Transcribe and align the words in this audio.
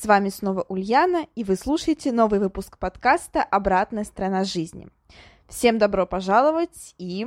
С 0.00 0.06
вами 0.06 0.30
снова 0.30 0.64
Ульяна, 0.70 1.26
и 1.34 1.44
вы 1.44 1.56
слушаете 1.56 2.10
новый 2.10 2.40
выпуск 2.40 2.78
подкаста 2.78 3.42
«Обратная 3.42 4.04
сторона 4.04 4.44
жизни». 4.44 4.88
Всем 5.46 5.76
добро 5.76 6.06
пожаловать, 6.06 6.94
и 6.96 7.26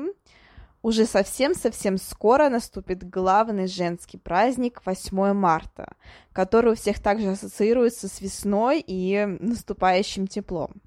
уже 0.82 1.06
совсем-совсем 1.06 1.98
скоро 1.98 2.50
наступит 2.50 3.08
главный 3.08 3.68
женский 3.68 4.18
праздник 4.18 4.82
8 4.86 5.34
марта, 5.34 5.94
который 6.32 6.72
у 6.72 6.76
всех 6.76 7.00
также 7.00 7.30
ассоциируется 7.30 8.08
с 8.08 8.20
весной 8.22 8.84
и 8.84 9.24
наступающим 9.40 10.26
теплом. 10.26 10.82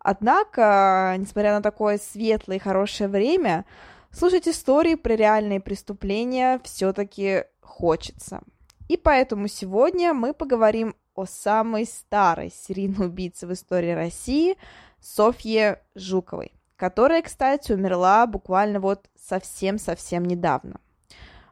Однако, 0.00 1.14
несмотря 1.16 1.52
на 1.52 1.62
такое 1.62 1.98
светлое 1.98 2.56
и 2.56 2.60
хорошее 2.60 3.08
время, 3.08 3.66
слушать 4.10 4.48
истории 4.48 4.96
про 4.96 5.14
реальные 5.14 5.60
преступления 5.60 6.60
все-таки 6.64 7.44
хочется– 7.60 8.42
и 8.88 8.96
поэтому 8.96 9.48
сегодня 9.48 10.12
мы 10.12 10.34
поговорим 10.34 10.94
о 11.14 11.26
самой 11.26 11.86
старой 11.86 12.50
серийной 12.50 13.06
убийце 13.06 13.46
в 13.46 13.52
истории 13.52 13.92
России 13.92 14.56
Софье 15.00 15.82
Жуковой, 15.94 16.52
которая, 16.76 17.22
кстати, 17.22 17.72
умерла 17.72 18.26
буквально 18.26 18.80
вот 18.80 19.08
совсем-совсем 19.16 20.24
недавно. 20.24 20.80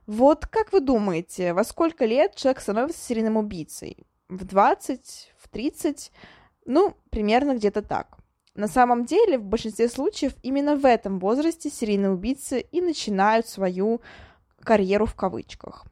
Вот 0.07 0.47
как 0.47 0.73
вы 0.73 0.81
думаете, 0.81 1.53
во 1.53 1.65
сколько 1.65 2.05
лет 2.05 2.35
человек 2.35 2.61
становится 2.61 3.03
серийным 3.03 3.37
убийцей? 3.37 4.07
В 4.29 4.45
20, 4.45 5.33
в 5.39 5.49
30? 5.49 6.13
Ну, 6.65 6.97
примерно 7.11 7.55
где-то 7.55 7.83
так. 7.83 8.19
На 8.55 8.69
самом 8.69 9.07
деле, 9.07 9.39
в 9.39 9.45
большинстве 9.45 9.89
случаев 9.89 10.35
именно 10.43 10.77
в 10.77 10.85
этом 10.85 11.19
возрасте 11.19 11.71
серийные 11.71 12.11
убийцы 12.11 12.61
и 12.61 12.81
начинают 12.81 13.47
свою 13.47 14.01
карьеру 14.61 15.07
в 15.07 15.15
кавычках. 15.15 15.87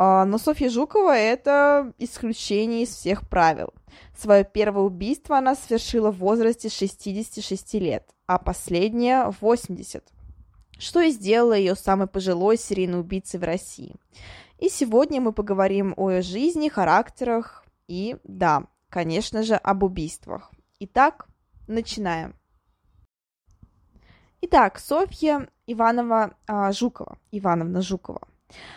А, 0.00 0.24
но 0.24 0.38
Софья 0.38 0.70
Жукова– 0.70 1.16
это 1.16 1.92
исключение 1.98 2.84
из 2.84 2.90
всех 2.90 3.28
правил. 3.28 3.74
Свое 4.16 4.44
первое 4.44 4.84
убийство 4.84 5.36
она 5.36 5.56
совершила 5.56 6.12
в 6.12 6.18
возрасте 6.18 6.68
66 6.68 7.74
лет, 7.74 8.08
а 8.26 8.38
последнее– 8.38 9.28
80, 9.40 10.04
что 10.78 11.00
и 11.00 11.10
сделало 11.10 11.54
ее 11.54 11.74
самой 11.74 12.06
пожилой 12.06 12.56
серийной 12.56 13.00
убийцей 13.00 13.40
в 13.40 13.42
России. 13.42 13.96
И 14.60 14.68
сегодня 14.68 15.20
мы 15.20 15.32
поговорим 15.32 15.94
о 15.96 16.10
ее 16.10 16.22
жизни, 16.22 16.68
характерах 16.68 17.64
и, 17.88 18.18
да, 18.22 18.68
конечно 18.90 19.42
же, 19.42 19.56
об 19.56 19.82
убийствах. 19.82 20.52
Итак, 20.78 21.26
начинаем. 21.66 22.36
Итак, 24.42 24.78
Софья 24.78 25.48
Иванова 25.66 26.36
а, 26.46 26.70
Жукова, 26.70 27.18
Ивановна 27.32 27.82
Жукова– 27.82 28.20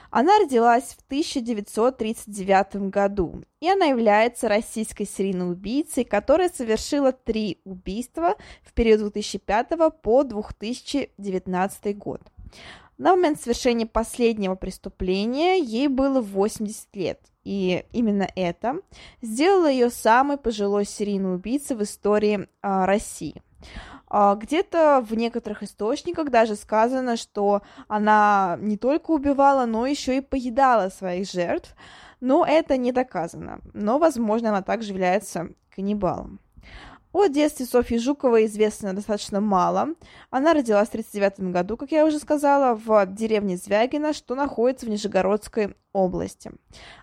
она 0.09 0.38
родилась 0.40 0.96
в 0.98 1.06
1939 1.06 2.90
году, 2.90 3.44
и 3.59 3.70
она 3.70 3.86
является 3.86 4.50
российской 4.50 5.06
серийной 5.06 5.52
убийцей, 5.52 6.04
которая 6.04 6.50
совершила 6.50 7.12
три 7.12 7.62
убийства 7.64 8.36
в 8.64 8.74
период 8.74 9.02
2005 9.02 9.70
по 10.02 10.24
2019 10.24 11.98
год. 11.98 12.22
На 12.98 13.16
момент 13.16 13.42
совершения 13.42 13.88
последнего 13.88 14.56
преступления 14.56 15.59
ей 15.59 15.88
было 15.88 16.22
80 16.22 16.96
лет, 16.96 17.20
и 17.44 17.84
именно 17.94 18.28
это 18.36 18.76
сделало 19.22 19.72
ее 19.72 19.90
самой 19.90 20.38
пожилой 20.38 20.86
серийной 20.86 21.36
убийцей 21.36 21.76
в 21.76 21.82
истории 21.82 22.48
а, 22.62 22.86
России. 22.86 23.42
А, 24.14 24.36
где-то 24.36 25.02
в 25.08 25.16
некоторых 25.16 25.64
источниках 25.64 26.30
даже 26.32 26.58
сказано, 26.58 27.16
что 27.16 27.62
она 27.88 28.58
не 28.60 28.76
только 28.76 29.12
убивала, 29.12 29.66
но 29.66 29.88
еще 29.88 30.18
и 30.18 30.22
поедала 30.22 30.90
своих 30.90 31.32
жертв. 31.32 31.74
Но 32.20 32.46
это 32.46 32.76
не 32.76 32.92
доказано. 32.92 33.62
Но, 33.74 34.00
возможно, 34.00 34.50
она 34.50 34.62
также 34.62 34.92
является 34.92 35.52
каннибалом. 35.74 36.42
О 37.14 37.28
детстве 37.28 37.66
Софьи 37.66 37.98
Жуковой 37.98 38.46
известно 38.46 38.94
достаточно 38.94 39.42
мало. 39.42 39.90
Она 40.30 40.54
родилась 40.54 40.88
в 40.88 40.92
1939 40.92 41.52
году, 41.54 41.76
как 41.76 41.92
я 41.92 42.06
уже 42.06 42.20
сказала, 42.20 42.74
в 42.74 43.06
деревне 43.08 43.58
Звягино, 43.58 44.14
что 44.14 44.34
находится 44.34 44.86
в 44.86 44.90
Нижегородской 44.90 45.76
области. 45.92 46.52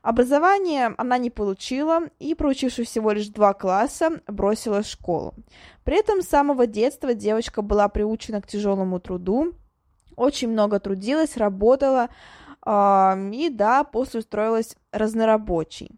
Образование 0.03 0.95
она 0.97 1.19
не 1.19 1.29
получила 1.29 2.05
и, 2.19 2.35
проучившись 2.35 2.89
всего 2.89 3.13
лишь 3.13 3.29
два 3.29 3.53
класса, 3.53 4.23
бросила 4.27 4.83
школу. 4.83 5.35
При 5.85 5.99
этом 5.99 6.23
с 6.23 6.29
самого 6.29 6.67
детства 6.67 7.13
девочка 7.13 7.61
была 7.61 7.89
приучена 7.89 8.41
к 8.41 8.47
тяжелому 8.47 9.01
труду, 9.01 9.53
очень 10.17 10.49
много 10.49 10.81
трудилась, 10.81 11.37
работала, 11.37 12.09
э, 12.65 13.31
и 13.35 13.51
да, 13.51 13.85
после 13.85 14.21
устроилась 14.21 14.75
разнорабочей. 14.91 15.91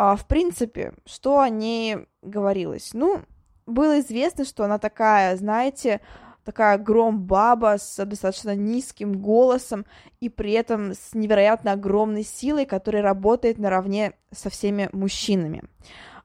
А, 0.00 0.14
в 0.14 0.28
принципе, 0.28 0.92
что 1.06 1.40
о 1.40 1.48
ней 1.48 2.06
говорилось? 2.22 2.90
Ну, 2.92 3.22
было 3.66 3.98
известно, 3.98 4.44
что 4.44 4.62
она 4.62 4.78
такая, 4.78 5.36
знаете, 5.36 6.00
такая 6.44 6.78
гром-баба 6.78 7.78
с 7.78 8.04
достаточно 8.04 8.54
низким 8.54 9.14
голосом 9.14 9.86
и 10.20 10.28
при 10.28 10.52
этом 10.52 10.92
с 10.92 11.14
невероятно 11.14 11.72
огромной 11.72 12.22
силой, 12.22 12.64
которая 12.64 13.02
работает 13.02 13.58
наравне 13.58 14.12
со 14.30 14.50
всеми 14.50 14.88
мужчинами. 14.92 15.64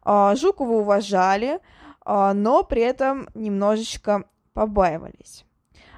А, 0.03 0.35
Жукову 0.35 0.81
уважали, 0.81 1.59
а, 2.05 2.35
но 2.35 2.61
при 2.63 2.83
этом 2.83 3.27
немножечко 3.33 4.25
побаивались. 4.53 5.45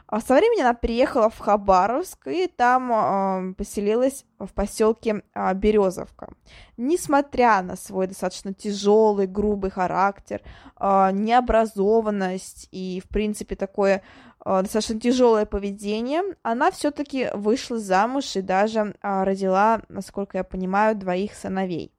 А 0.07 0.21
со 0.21 0.35
временем 0.35 0.65
она 0.65 0.75
переехала 0.75 1.29
в 1.29 1.39
Хабаровск 1.39 2.27
и 2.27 2.47
там 2.47 2.91
э, 2.91 3.53
поселилась 3.55 4.23
в 4.37 4.53
поселке 4.53 5.23
э, 5.33 5.53
Березовка. 5.55 6.29
Несмотря 6.77 7.63
на 7.63 7.75
свой 7.75 8.05
достаточно 8.05 8.53
тяжелый, 8.53 9.25
грубый 9.25 9.71
характер, 9.71 10.41
э, 10.79 11.09
необразованность 11.11 12.67
и, 12.71 13.01
в 13.03 13.09
принципе, 13.09 13.55
такое 13.55 14.03
э, 14.45 14.61
достаточно 14.61 14.99
тяжелое 14.99 15.47
поведение, 15.47 16.21
она 16.43 16.69
все-таки 16.69 17.29
вышла 17.33 17.79
замуж 17.79 18.35
и 18.35 18.41
даже 18.43 18.93
э, 19.01 19.23
родила, 19.23 19.81
насколько 19.89 20.37
я 20.37 20.43
понимаю, 20.43 20.95
двоих 20.95 21.33
сыновей. 21.33 21.91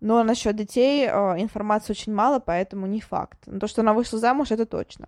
Но 0.00 0.24
насчет 0.24 0.56
детей 0.56 1.06
информации 1.06 1.92
очень 1.92 2.12
мало, 2.12 2.38
поэтому 2.38 2.86
не 2.86 3.00
факт. 3.00 3.38
Но 3.46 3.60
то, 3.60 3.66
что 3.66 3.80
она 3.80 3.94
вышла 3.94 4.18
замуж, 4.18 4.50
это 4.50 4.66
точно. 4.66 5.06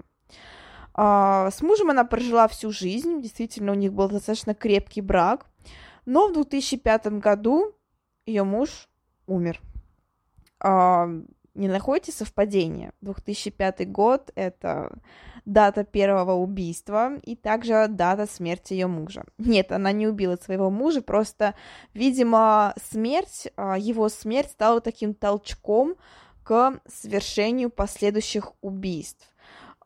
А, 1.01 1.53
с 1.53 1.63
мужем 1.63 1.91
она 1.91 2.03
прожила 2.03 2.49
всю 2.49 2.73
жизнь, 2.73 3.23
действительно, 3.23 3.71
у 3.71 3.77
них 3.77 3.93
был 3.93 4.09
достаточно 4.09 4.53
крепкий 4.53 5.01
брак, 5.01 5.47
но 6.07 6.27
в 6.27 6.33
2005 6.33 7.21
году 7.21 7.73
ее 8.27 8.43
муж 8.43 8.89
умер. 9.29 9.61
А, 10.59 11.09
не 11.55 11.69
находите 11.69 12.11
совпадения? 12.11 12.93
2005 13.01 13.89
год— 13.93 14.33
это 14.35 14.99
дата 15.45 15.85
первого 15.85 16.33
убийства 16.33 17.15
и 17.23 17.37
также 17.37 17.87
дата 17.89 18.27
смерти 18.27 18.73
ее 18.73 18.89
мужа. 18.89 19.25
Нет, 19.39 19.71
она 19.71 19.93
не 19.93 20.09
убила 20.09 20.35
своего 20.35 20.69
мужа, 20.69 21.01
просто, 21.01 21.55
видимо, 21.95 22.75
смерть, 22.91 23.53
а, 23.55 23.79
его 23.79 24.09
смерть 24.09 24.51
стала 24.51 24.81
таким 24.81 25.15
толчком 25.15 25.95
к 26.43 26.81
совершению 26.89 27.71
последующих 27.71 28.53
убийств. 28.63 29.33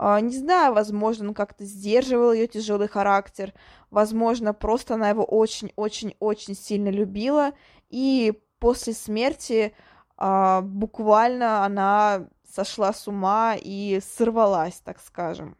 А, 0.04 0.20
не 0.20 0.37
знаю, 0.37 0.75
возможно, 0.75 1.28
он 1.28 1.34
как-то 1.34 1.64
сдерживал 1.64 2.32
ее 2.32 2.49
тяжелый 2.49 2.88
характер, 2.88 3.54
возможно, 3.93 4.52
просто 4.52 4.94
она 4.94 5.10
его 5.10 5.22
очень-очень-очень 5.22 6.56
сильно 6.56 6.88
любила, 6.88 7.52
и 7.88 8.32
после 8.58 8.94
смерти 8.94 9.72
а, 10.16 10.60
буквально 10.62 11.64
она 11.64 12.26
сошла 12.52 12.93
с 12.93 13.06
ума 13.06 13.54
и 13.56 14.00
сорвалась, 14.04 14.81
так 14.84 14.99
скажем. 14.99 15.56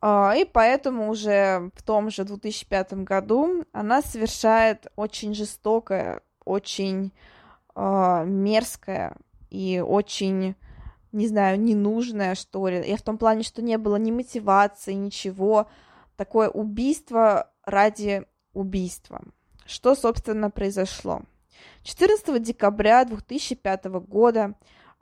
А, 0.00 0.36
и 0.36 0.44
поэтому 0.44 1.10
уже 1.10 1.72
в 1.74 1.82
том 1.82 2.10
же 2.10 2.22
2005 2.22 2.92
году 3.02 3.64
она 3.72 4.02
совершает 4.02 4.86
очень 4.94 5.34
жестокое, 5.34 6.20
очень 6.44 7.12
мерзкое 7.74 9.16
и 9.50 9.82
очень 9.84 10.54
не 11.14 11.28
знаю, 11.28 11.60
ненужное, 11.60 12.34
что 12.34 12.68
ли. 12.68 12.82
Я 12.86 12.96
в 12.96 13.02
том 13.02 13.18
плане, 13.18 13.42
что 13.42 13.62
не 13.62 13.78
было 13.78 13.96
ни 13.96 14.10
мотивации, 14.10 14.92
ничего. 14.92 15.68
Такое 16.16 16.48
убийство 16.48 17.50
ради 17.64 18.24
убийства. 18.52 19.22
Что, 19.66 19.94
собственно, 19.94 20.50
произошло? 20.50 21.22
14 21.82 22.42
декабря 22.42 23.04
2005 23.04 23.84
года 24.06 24.54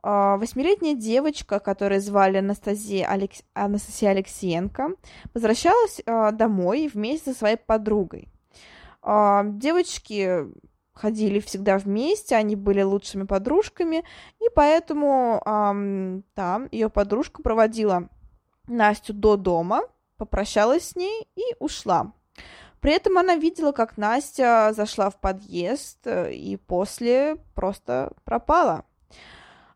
а, 0.03 0.37
восьмилетняя 0.37 0.95
девочка, 0.95 1.61
которую 1.61 2.01
звали 2.01 2.39
Анастасия, 2.39 3.07
Алекс... 3.07 3.43
Анастасия 3.55 4.11
Алексеенко, 4.11 4.91
возвращалась 5.33 6.01
а, 6.07 6.33
домой 6.33 6.91
вместе 6.93 7.33
со 7.33 7.39
своей 7.39 7.57
подругой. 7.57 8.29
А, 9.01 9.45
девочки 9.45 10.47
ходили 10.93 11.41
всегда 11.41 11.79
вместе, 11.79 12.37
они 12.37 12.57
были 12.57 12.83
лучшими 12.83 13.25
подружками, 13.25 14.05
и 14.41 14.47
поэтому 14.55 15.41
там 16.35 16.69
ее 16.71 16.91
подружка 16.91 17.43
проводила 17.43 18.09
Настю 18.69 19.15
до 19.15 19.37
дома, 19.37 19.83
попрощалась 20.17 20.91
с 20.91 20.97
ней 20.97 21.29
и 21.35 21.43
ушла. 21.59 22.13
При 22.83 22.93
этом 22.93 23.17
она 23.17 23.37
видела, 23.37 23.71
как 23.71 23.97
Настя 23.97 24.73
зашла 24.75 25.09
в 25.09 25.21
подъезд 25.21 25.99
э, 26.05 26.33
и 26.33 26.57
после 26.57 27.37
просто 27.55 28.13
пропала. 28.25 28.85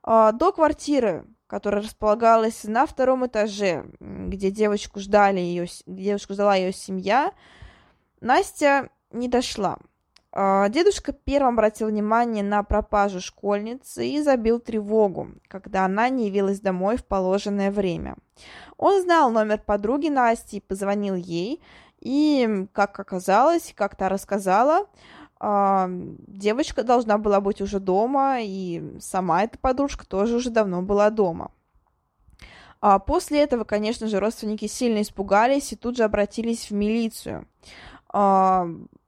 А, 0.03 0.33
до 0.33 0.51
квартиры, 0.51 1.25
которая 1.47 1.83
располагалась 1.83 2.65
на 2.65 2.85
втором 2.85 3.25
этаже, 3.25 3.87
где 4.01 4.51
девочку 4.51 4.99
ждали 4.99 5.39
ее, 5.39 5.69
девочку 5.87 6.33
ждала 6.33 6.57
ее 6.57 6.73
семья, 6.73 7.33
Настя 8.21 8.91
не 9.13 9.29
дошла. 9.29 9.79
А, 10.39 10.69
дедушка 10.69 11.15
первым 11.15 11.55
обратил 11.55 11.89
внимание 11.89 12.45
на 12.45 12.63
пропажу 12.63 13.23
школьницы 13.23 14.07
и 14.07 14.21
забил 14.21 14.61
тревогу, 14.61 15.29
когда 15.49 15.87
она 15.87 16.11
не 16.11 16.27
явилась 16.27 16.61
домой 16.61 16.99
в 16.99 17.07
положенное 17.07 17.71
время. 17.71 18.17
Он 18.77 19.01
знал 19.01 19.31
номер 19.31 19.63
подруги 19.65 20.09
Насти 20.09 20.61
позвонил 20.61 21.15
ей, 21.15 21.63
и, 22.01 22.67
как 22.75 23.01
оказалось, 23.01 23.73
как 23.75 23.97
то 23.97 24.11
рассказала, 24.11 24.85
а, 25.41 25.89
девочка 25.89 26.83
должна 26.83 27.17
была 27.17 27.41
быть 27.41 27.63
уже 27.63 27.81
дома, 27.81 28.41
и 28.43 28.99
сама 29.01 29.43
эта 29.43 29.57
подружка 29.57 30.07
тоже 30.07 30.37
уже 30.37 30.51
давно 30.51 30.83
была 30.83 31.09
дома. 31.09 31.51
А 32.83 32.99
после 32.99 33.41
этого, 33.41 33.65
конечно 33.65 34.07
же, 34.07 34.21
родственники 34.21 34.67
сильно 34.67 35.01
испугались 35.01 35.73
и 35.73 35.77
тут 35.77 35.97
же 35.97 36.05
обратились 36.05 36.69
в 36.69 36.75
милицию. 36.75 37.49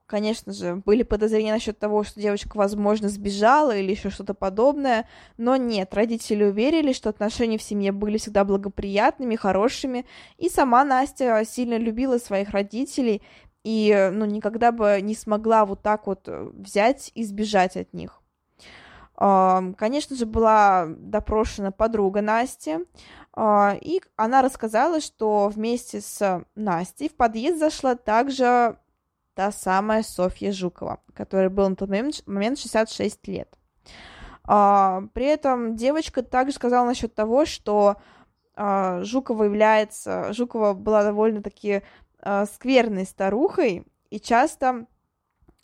Конечно 0.08 0.54
же, 0.54 0.76
были 0.76 1.02
подозрения 1.02 1.52
насчет 1.52 1.78
того, 1.78 2.02
что 2.02 2.18
девочка, 2.18 2.56
возможно, 2.56 3.10
сбежала 3.10 3.76
или 3.76 3.90
еще 3.90 4.08
что-то 4.08 4.32
подобное, 4.32 5.06
но 5.36 5.56
нет, 5.56 5.92
родители 5.92 6.44
уверили, 6.44 6.94
что 6.94 7.10
отношения 7.10 7.58
в 7.58 7.62
семье 7.62 7.92
были 7.92 8.16
всегда 8.16 8.44
благоприятными, 8.44 9.36
хорошими, 9.36 10.06
и 10.38 10.48
сама 10.48 10.82
Настя 10.82 11.42
сильно 11.44 11.76
любила 11.76 12.16
своих 12.16 12.52
родителей, 12.52 13.20
и, 13.64 14.08
ну, 14.10 14.24
никогда 14.24 14.72
бы 14.72 14.98
не 15.02 15.14
смогла 15.14 15.66
вот 15.66 15.82
так 15.82 16.06
вот 16.06 16.26
э, 16.26 16.52
взять 16.54 17.12
и 17.14 17.22
сбежать 17.22 17.76
от 17.76 17.92
них. 17.92 18.22
Конечно 19.14 20.16
же, 20.16 20.24
была 20.24 20.86
допрошена 20.86 21.70
подруга 21.72 22.22
Насти, 22.22 22.78
а, 23.34 23.76
и 23.78 24.00
она 24.16 24.42
рассказала, 24.42 25.00
что 25.00 25.48
вместе 25.48 26.00
с 26.00 26.44
Настей 26.54 27.08
в 27.10 27.16
подъезд 27.16 27.58
зашла 27.58 27.96
также 27.96 28.78
та 29.38 29.52
самая 29.52 30.02
Софья 30.02 30.50
Жукова, 30.50 30.98
которой 31.14 31.48
был 31.48 31.68
на 31.68 31.76
тот 31.76 31.88
момент 31.88 32.58
66 32.58 33.28
лет. 33.28 33.48
А, 34.42 35.02
при 35.14 35.26
этом 35.26 35.76
девочка 35.76 36.24
также 36.24 36.56
сказала 36.56 36.84
насчет 36.84 37.14
того, 37.14 37.44
что 37.44 37.98
а, 38.56 39.04
Жукова 39.04 39.44
является, 39.44 40.32
Жукова 40.32 40.72
была 40.72 41.04
довольно-таки 41.04 41.82
э, 42.20 42.46
скверной 42.46 43.04
старухой 43.04 43.86
и 44.10 44.18
часто 44.18 44.86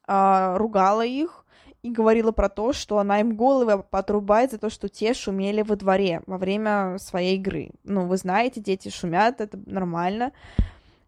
э, 0.07 0.57
ругала 0.57 1.05
их 1.05 1.45
и 1.83 1.91
говорила 1.91 2.31
про 2.31 2.49
то, 2.49 2.73
что 2.73 3.01
она 3.01 3.19
им 3.19 3.35
головы 3.35 3.83
потрубает 3.83 4.53
за 4.53 4.59
то, 4.59 4.71
что 4.71 4.89
те 4.89 5.15
шумели 5.15 5.63
во 5.63 5.75
дворе 5.75 6.23
во 6.29 6.39
время 6.39 6.99
своей 6.99 7.39
игры. 7.39 7.73
Ну, 7.83 8.07
вы 8.07 8.19
знаете, 8.19 8.61
дети 8.61 8.89
шумят, 8.89 9.41
это 9.41 9.59
нормально. 9.67 10.31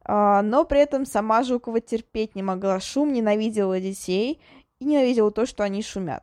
Uh, 0.06 0.40
но 0.42 0.64
при 0.64 0.80
этом 0.80 1.04
сама 1.04 1.42
Жукова 1.42 1.80
терпеть 1.80 2.36
не 2.36 2.42
могла 2.42 2.78
шум, 2.78 3.12
ненавидела 3.12 3.80
детей 3.80 4.40
и 4.78 4.84
ненавидела 4.84 5.30
то, 5.32 5.46
что 5.46 5.64
они 5.64 5.82
шумят. 5.82 6.22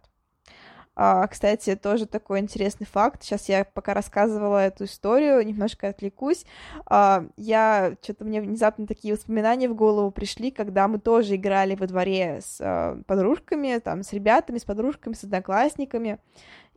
А, 0.96 1.26
кстати, 1.28 1.76
тоже 1.76 2.06
такой 2.06 2.40
интересный 2.40 2.86
факт. 2.86 3.24
Сейчас 3.24 3.50
я 3.50 3.66
пока 3.66 3.96
рассказывала 3.96 4.60
эту 4.60 4.84
историю, 4.84 5.44
немножко 5.46 5.88
отвлекусь. 5.88 6.46
А, 6.86 7.26
я 7.36 7.96
что-то 8.04 8.26
мне 8.26 8.42
внезапно 8.42 8.86
такие 8.86 9.16
воспоминания 9.16 9.68
в 9.68 9.76
голову 9.76 10.12
пришли, 10.12 10.52
когда 10.52 10.88
мы 10.88 11.00
тоже 11.00 11.36
играли 11.36 11.76
во 11.76 11.88
дворе 11.88 12.42
с 12.44 12.60
а, 12.62 13.02
подружками, 13.08 13.80
там, 13.80 14.04
с 14.04 14.14
ребятами, 14.14 14.60
с 14.60 14.66
подружками, 14.66 15.14
с 15.14 15.24
одноклассниками. 15.24 16.20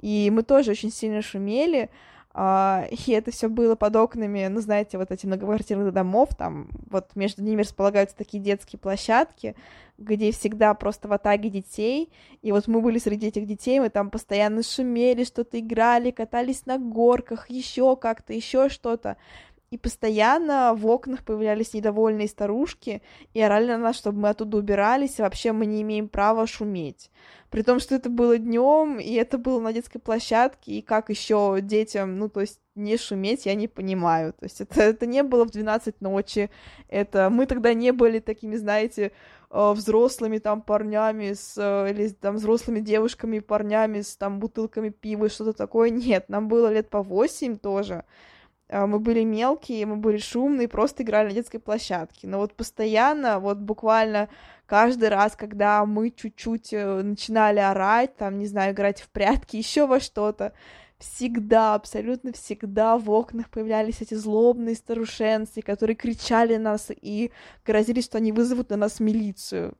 И 0.00 0.30
мы 0.30 0.42
тоже 0.42 0.70
очень 0.70 0.90
сильно 0.90 1.20
шумели. 1.20 1.90
Uh, 2.36 2.86
и 2.90 3.12
это 3.12 3.30
все 3.30 3.48
было 3.48 3.76
под 3.76 3.96
окнами, 3.96 4.46
ну, 4.48 4.60
знаете, 4.60 4.98
вот 4.98 5.10
эти 5.10 5.24
многоквартирных 5.24 5.90
домов, 5.90 6.34
там 6.36 6.68
вот 6.90 7.16
между 7.16 7.42
ними 7.42 7.62
располагаются 7.62 8.14
такие 8.14 8.42
детские 8.42 8.78
площадки, 8.78 9.56
где 9.96 10.32
всегда 10.32 10.74
просто 10.74 11.08
в 11.08 11.14
атаге 11.14 11.48
детей, 11.48 12.12
и 12.42 12.52
вот 12.52 12.68
мы 12.68 12.82
были 12.82 12.98
среди 12.98 13.28
этих 13.28 13.46
детей, 13.46 13.80
мы 13.80 13.88
там 13.88 14.10
постоянно 14.10 14.62
шумели, 14.62 15.24
что-то 15.24 15.58
играли, 15.58 16.10
катались 16.10 16.66
на 16.66 16.76
горках, 16.76 17.48
еще 17.48 17.96
как-то, 17.96 18.34
еще 18.34 18.68
что-то, 18.68 19.16
и 19.76 19.78
постоянно 19.78 20.72
в 20.74 20.86
окнах 20.86 21.22
появлялись 21.22 21.74
недовольные 21.74 22.28
старушки 22.28 23.02
и 23.34 23.42
орали 23.42 23.66
на 23.66 23.78
нас, 23.78 23.96
чтобы 23.96 24.20
мы 24.20 24.30
оттуда 24.30 24.56
убирались, 24.56 25.18
и 25.18 25.22
вообще 25.22 25.52
мы 25.52 25.66
не 25.66 25.82
имеем 25.82 26.08
права 26.08 26.46
шуметь. 26.46 27.10
При 27.50 27.62
том, 27.62 27.78
что 27.78 27.94
это 27.94 28.08
было 28.08 28.38
днем, 28.38 28.98
и 28.98 29.12
это 29.12 29.36
было 29.36 29.60
на 29.60 29.74
детской 29.74 29.98
площадке, 29.98 30.72
и 30.72 30.82
как 30.82 31.10
еще 31.10 31.58
детям, 31.60 32.18
ну, 32.18 32.30
то 32.30 32.40
есть 32.40 32.58
не 32.74 32.96
шуметь, 32.96 33.44
я 33.44 33.54
не 33.54 33.68
понимаю. 33.68 34.32
То 34.32 34.46
есть 34.46 34.62
это, 34.62 34.80
это 34.80 35.04
не 35.04 35.22
было 35.22 35.44
в 35.44 35.50
12 35.50 36.00
ночи, 36.00 36.48
это 36.88 37.28
мы 37.28 37.44
тогда 37.44 37.74
не 37.74 37.92
были 37.92 38.18
такими, 38.18 38.56
знаете, 38.56 39.12
э, 39.50 39.72
взрослыми 39.72 40.38
там 40.38 40.62
парнями 40.62 41.34
с, 41.34 41.54
э, 41.58 41.90
или 41.90 42.08
там 42.08 42.36
взрослыми 42.36 42.80
девушками 42.80 43.36
и 43.36 43.40
парнями 43.40 44.00
с 44.00 44.16
там 44.16 44.40
бутылками 44.40 44.88
пива, 44.88 45.28
что-то 45.28 45.52
такое. 45.52 45.90
Нет, 45.90 46.30
нам 46.30 46.48
было 46.48 46.72
лет 46.72 46.88
по 46.88 47.02
8 47.02 47.58
тоже. 47.58 48.04
А, 48.68 48.86
мы 48.86 48.98
были 48.98 49.22
мелкие, 49.22 49.86
мы 49.86 49.96
были 49.96 50.18
шумные, 50.18 50.68
просто 50.68 51.02
играли 51.02 51.28
на 51.28 51.34
детской 51.34 51.58
площадке. 51.58 52.26
Но 52.26 52.38
вот 52.38 52.54
постоянно, 52.54 53.38
вот 53.38 53.58
буквально 53.58 54.28
каждый 54.66 55.08
раз, 55.08 55.36
когда 55.36 55.84
мы 55.86 56.10
чуть-чуть 56.10 56.72
э, 56.72 57.02
начинали 57.02 57.60
орать, 57.60 58.16
там, 58.16 58.38
не 58.38 58.46
знаю, 58.46 58.72
играть 58.74 59.00
в 59.00 59.08
прятки, 59.10 59.56
еще 59.56 59.86
во 59.86 60.00
что-то, 60.00 60.52
всегда, 60.98 61.74
абсолютно 61.74 62.32
всегда 62.32 62.98
в 62.98 63.10
окнах 63.10 63.50
появлялись 63.50 64.00
эти 64.00 64.14
злобные 64.14 64.74
старушенцы, 64.74 65.62
которые 65.62 65.94
кричали 65.94 66.56
на 66.56 66.72
нас 66.72 66.90
и 66.90 67.32
грозили, 67.64 68.00
что 68.00 68.18
они 68.18 68.32
вызовут 68.32 68.70
на 68.70 68.76
нас 68.76 68.98
милицию. 68.98 69.76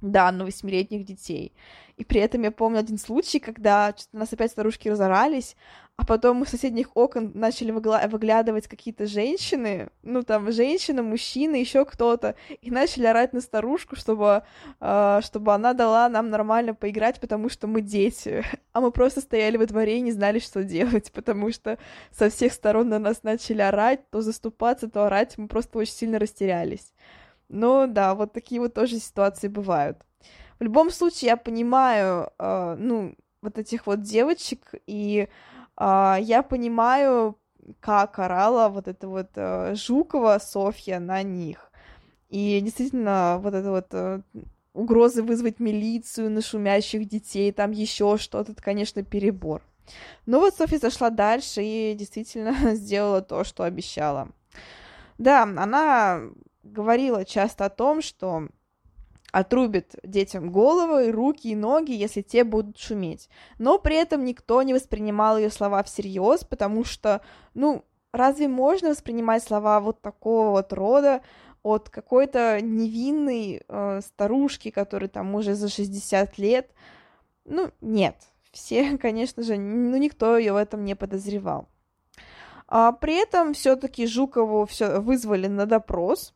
Да, 0.00 0.30
на 0.30 0.44
восьмилетних 0.44 1.04
детей. 1.04 1.52
И 1.96 2.04
при 2.04 2.20
этом 2.20 2.42
я 2.42 2.50
помню 2.50 2.80
один 2.80 2.98
случай, 2.98 3.38
когда 3.38 3.94
нас 4.12 4.32
опять 4.32 4.50
старушки 4.50 4.88
разорались, 4.88 5.56
а 5.96 6.04
потом 6.04 6.42
из 6.42 6.50
соседних 6.50 6.94
окон 6.94 7.32
начали 7.34 7.70
выгла- 7.72 8.06
выглядывать 8.06 8.68
какие-то 8.68 9.06
женщины, 9.06 9.88
ну 10.02 10.22
там 10.22 10.52
женщина, 10.52 11.02
мужчина, 11.02 11.56
еще 11.56 11.86
кто-то, 11.86 12.34
и 12.60 12.70
начали 12.70 13.06
орать 13.06 13.32
на 13.32 13.40
старушку, 13.40 13.96
чтобы, 13.96 14.42
э, 14.78 15.20
чтобы 15.24 15.54
она 15.54 15.72
дала 15.72 16.10
нам 16.10 16.28
нормально 16.28 16.74
поиграть, 16.74 17.18
потому 17.18 17.48
что 17.48 17.66
мы 17.66 17.80
дети. 17.80 18.44
А 18.72 18.82
мы 18.82 18.90
просто 18.90 19.22
стояли 19.22 19.56
во 19.56 19.64
дворе 19.64 19.96
и 19.96 20.02
не 20.02 20.12
знали, 20.12 20.38
что 20.38 20.62
делать, 20.62 21.10
потому 21.12 21.50
что 21.50 21.78
со 22.10 22.28
всех 22.28 22.52
сторон 22.52 22.90
на 22.90 22.98
нас 22.98 23.22
начали 23.22 23.62
орать, 23.62 24.10
то 24.10 24.20
заступаться, 24.20 24.90
то 24.90 25.06
орать, 25.06 25.38
мы 25.38 25.48
просто 25.48 25.78
очень 25.78 25.94
сильно 25.94 26.18
растерялись. 26.18 26.92
Ну 27.48 27.86
да, 27.86 28.14
вот 28.14 28.32
такие 28.32 28.60
вот 28.60 28.74
тоже 28.74 28.98
ситуации 28.98 29.48
бывают. 29.48 29.98
В 30.58 30.62
любом 30.62 30.90
случае, 30.90 31.28
я 31.28 31.36
понимаю, 31.36 32.30
э, 32.38 32.76
ну, 32.78 33.14
вот 33.42 33.58
этих 33.58 33.86
вот 33.86 34.02
девочек, 34.02 34.74
и 34.86 35.28
э, 35.76 36.16
я 36.20 36.42
понимаю, 36.42 37.38
как 37.80 38.18
орала 38.18 38.68
вот 38.68 38.88
эта 38.88 39.08
вот 39.08 39.30
э, 39.34 39.74
Жукова 39.74 40.38
Софья 40.38 40.98
на 40.98 41.22
них. 41.22 41.70
И 42.28 42.60
действительно, 42.60 43.38
вот 43.40 43.54
это 43.54 43.70
вот 43.70 43.86
э, 43.92 44.22
угрозы 44.72 45.22
вызвать 45.22 45.60
милицию 45.60 46.30
на 46.30 46.42
шумящих 46.42 47.08
детей, 47.08 47.52
там 47.52 47.70
еще 47.70 48.16
что-то, 48.18 48.52
это, 48.52 48.62
конечно, 48.62 49.02
перебор. 49.02 49.62
Но 50.26 50.40
вот 50.40 50.54
Софья 50.54 50.78
зашла 50.78 51.10
дальше 51.10 51.62
и 51.62 51.94
действительно 51.94 52.74
сделала 52.74 53.22
то, 53.22 53.44
что 53.44 53.62
обещала. 53.62 54.28
Да, 55.18 55.44
она 55.44 56.22
говорила 56.66 57.24
часто 57.24 57.64
о 57.64 57.70
том, 57.70 58.02
что 58.02 58.48
отрубит 59.32 59.94
детям 60.02 60.50
головы, 60.50 61.10
руки 61.10 61.48
и 61.48 61.56
ноги, 61.56 61.92
если 61.92 62.22
те 62.22 62.44
будут 62.44 62.78
шуметь. 62.78 63.28
Но 63.58 63.78
при 63.78 63.96
этом 63.96 64.24
никто 64.24 64.62
не 64.62 64.72
воспринимал 64.72 65.36
ее 65.36 65.50
слова 65.50 65.82
всерьез, 65.82 66.44
потому 66.44 66.84
что, 66.84 67.20
ну, 67.54 67.84
разве 68.12 68.48
можно 68.48 68.90
воспринимать 68.90 69.42
слова 69.42 69.80
вот 69.80 70.00
такого 70.00 70.50
вот 70.50 70.72
рода 70.72 71.22
от 71.62 71.90
какой-то 71.90 72.60
невинной 72.62 73.62
э, 73.66 74.00
старушки, 74.00 74.70
которой 74.70 75.08
там 75.08 75.34
уже 75.34 75.54
за 75.54 75.68
60 75.68 76.38
лет? 76.38 76.70
Ну, 77.44 77.70
нет, 77.80 78.16
все, 78.52 78.96
конечно 79.02 79.42
же, 79.42 79.56
ну, 79.56 79.96
никто 79.96 80.38
ее 80.38 80.52
в 80.52 80.56
этом 80.56 80.84
не 80.84 80.94
подозревал. 80.94 81.68
А, 82.68 82.92
при 82.92 83.14
этом 83.14 83.54
все-таки 83.54 84.06
Жукову 84.06 84.66
все 84.66 84.98
вызвали 85.00 85.46
на 85.46 85.66
допрос, 85.66 86.34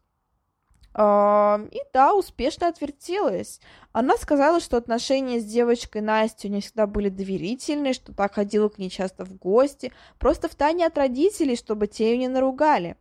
и 0.92 1.80
да, 1.92 2.14
успешно 2.14 2.68
отвертелась. 2.68 3.61
Она 3.92 4.16
сказала, 4.16 4.61
что 4.61 4.76
отношения 4.76 5.38
с 5.38 5.44
девочкой 5.44 6.02
Настей 6.02 6.49
у 6.49 6.52
нее 6.52 6.62
всегда 6.62 6.87
были 6.87 7.09
доверительные, 7.09 7.92
что 7.92 8.12
так 8.12 8.35
ходила 8.35 8.68
к 8.68 8.78
ней 8.78 8.90
часто 8.90 9.25
в 9.25 9.37
гости, 9.37 9.92
просто 10.18 10.49
в 10.49 10.54
тайне 10.54 10.87
от 10.87 10.99
родителей, 10.99 11.56
чтобы 11.56 11.87
те 11.87 12.12
ее 12.12 12.18
не 12.18 12.28
наругали. 12.28 12.97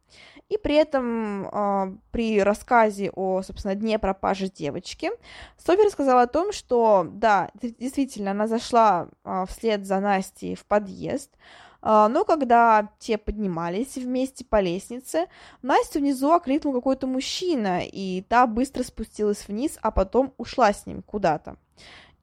И 0.50 0.58
при 0.58 0.76
этом 0.76 2.02
при 2.12 2.42
рассказе 2.42 3.12
о, 3.16 3.44
собственно, 3.44 3.76
дне 3.76 4.00
пропажи 4.00 4.50
девочки, 4.50 5.12
Софья 5.58 5.86
рассказала 5.86 6.24
о 6.24 6.28
том, 6.28 6.52
что, 6.52 7.08
да, 7.08 7.52
действительно, 7.54 8.32
она 8.32 8.48
зашла 8.48 9.10
э, 9.24 9.46
вслед 9.48 9.86
за 9.86 10.00
Настей 10.00 10.56
в 10.56 10.66
подъезд, 10.66 11.30
а, 11.36 11.40
но 11.82 12.26
когда 12.26 12.90
те 13.00 13.18
поднимались 13.18 13.96
вместе 13.96 14.44
по 14.44 14.60
лестнице, 14.60 15.28
Настю 15.62 16.00
внизу 16.00 16.32
окликнул 16.32 16.74
какой-то 16.74 17.08
мужчина, 17.08 17.82
и 17.84 18.22
та 18.28 18.48
быстро 18.48 18.84
спустилась 18.84 19.48
вниз, 19.48 19.78
а 19.82 19.92
потом 19.92 20.34
ушла 20.38 20.74
с 20.74 20.86
ним 20.86 21.02
куда-то. 21.02 21.56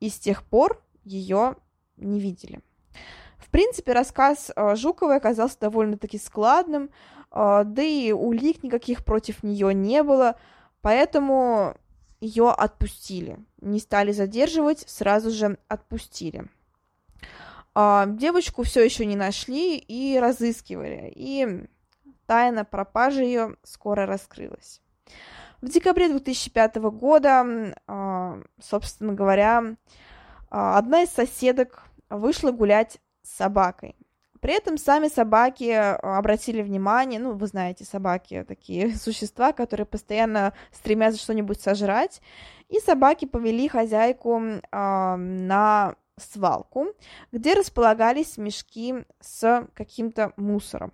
И 0.00 0.10
с 0.10 0.18
тех 0.18 0.42
пор 0.42 0.82
ее 1.04 1.56
не 1.96 2.20
видели. 2.20 2.60
В 3.38 3.50
принципе, 3.50 3.92
рассказ 3.92 4.50
а, 4.54 4.75
Жуковой 4.76 5.16
оказался 5.16 5.58
довольно-таки 5.60 6.18
складным, 6.18 6.90
а, 7.30 7.64
да 7.64 7.82
и 7.82 8.12
улик 8.12 8.62
никаких 8.62 9.04
против 9.04 9.42
нее 9.42 9.72
не 9.72 10.02
было, 10.02 10.36
поэтому 10.80 11.76
ее 12.20 12.50
отпустили. 12.50 13.38
Не 13.60 13.78
стали 13.78 14.12
задерживать, 14.12 14.84
сразу 14.88 15.30
же 15.30 15.58
отпустили. 15.68 16.46
А, 17.78 18.06
девочку 18.06 18.62
все 18.62 18.83
еще 18.83 19.04
не 19.04 19.16
нашли 19.16 19.76
и 19.76 20.18
разыскивали, 20.18 21.12
и 21.14 21.68
тайна 22.25 22.64
пропажи 22.64 23.23
ее 23.23 23.56
скоро 23.64 24.06
раскрылась. 24.06 24.80
В 25.61 25.68
декабре 25.68 26.09
2005 26.09 26.76
года, 26.90 27.76
а, 27.87 28.40
собственно 28.59 29.12
говоря, 29.12 29.76
а, 30.49 30.78
одна 30.78 31.02
из 31.02 31.11
соседок 31.11 31.83
вышла 32.09 32.50
гулять 32.50 32.97
с 33.21 33.37
собакой. 33.37 33.95
При 34.40 34.54
этом 34.54 34.78
сами 34.78 35.09
собаки 35.09 35.71
обратили 35.71 36.62
внимание, 36.62 37.21
ну, 37.21 37.33
вы 37.33 37.47
знаете, 37.47 37.85
собаки 37.85 38.42
такие 38.49 38.97
существа, 38.97 39.52
которые 39.52 39.85
постоянно 39.85 40.54
стремятся 40.73 41.21
что-нибудь 41.21 41.61
сожрать, 41.61 42.23
и 42.71 42.80
собаки 42.80 43.26
повели 43.26 43.68
хозяйку 43.68 44.40
э, 44.40 45.16
на 45.16 45.95
свалку, 46.18 46.87
где 47.32 47.54
располагались 47.54 48.38
мешки 48.38 49.04
с 49.20 49.68
каким-то 49.75 50.32
мусором. 50.37 50.92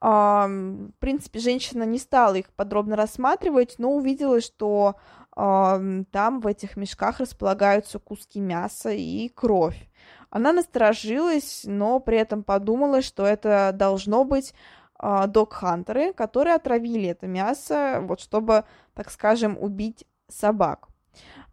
В 0.00 0.90
принципе, 0.98 1.40
женщина 1.40 1.82
не 1.82 1.98
стала 1.98 2.36
их 2.36 2.50
подробно 2.54 2.96
рассматривать, 2.96 3.74
но 3.78 3.92
увидела, 3.92 4.40
что 4.40 4.96
там 5.34 6.40
в 6.40 6.46
этих 6.46 6.76
мешках 6.76 7.20
располагаются 7.20 7.98
куски 7.98 8.40
мяса 8.40 8.90
и 8.90 9.28
кровь. 9.28 9.88
Она 10.30 10.52
насторожилась, 10.52 11.62
но 11.64 12.00
при 12.00 12.16
этом 12.18 12.44
подумала, 12.44 13.02
что 13.02 13.26
это 13.26 13.72
должно 13.74 14.24
быть 14.24 14.54
док-хантеры, 14.98 16.12
которые 16.12 16.54
отравили 16.54 17.08
это 17.08 17.26
мясо, 17.26 18.00
вот 18.02 18.20
чтобы, 18.20 18.64
так 18.94 19.10
скажем, 19.10 19.58
убить 19.58 20.06
собак. 20.28 20.88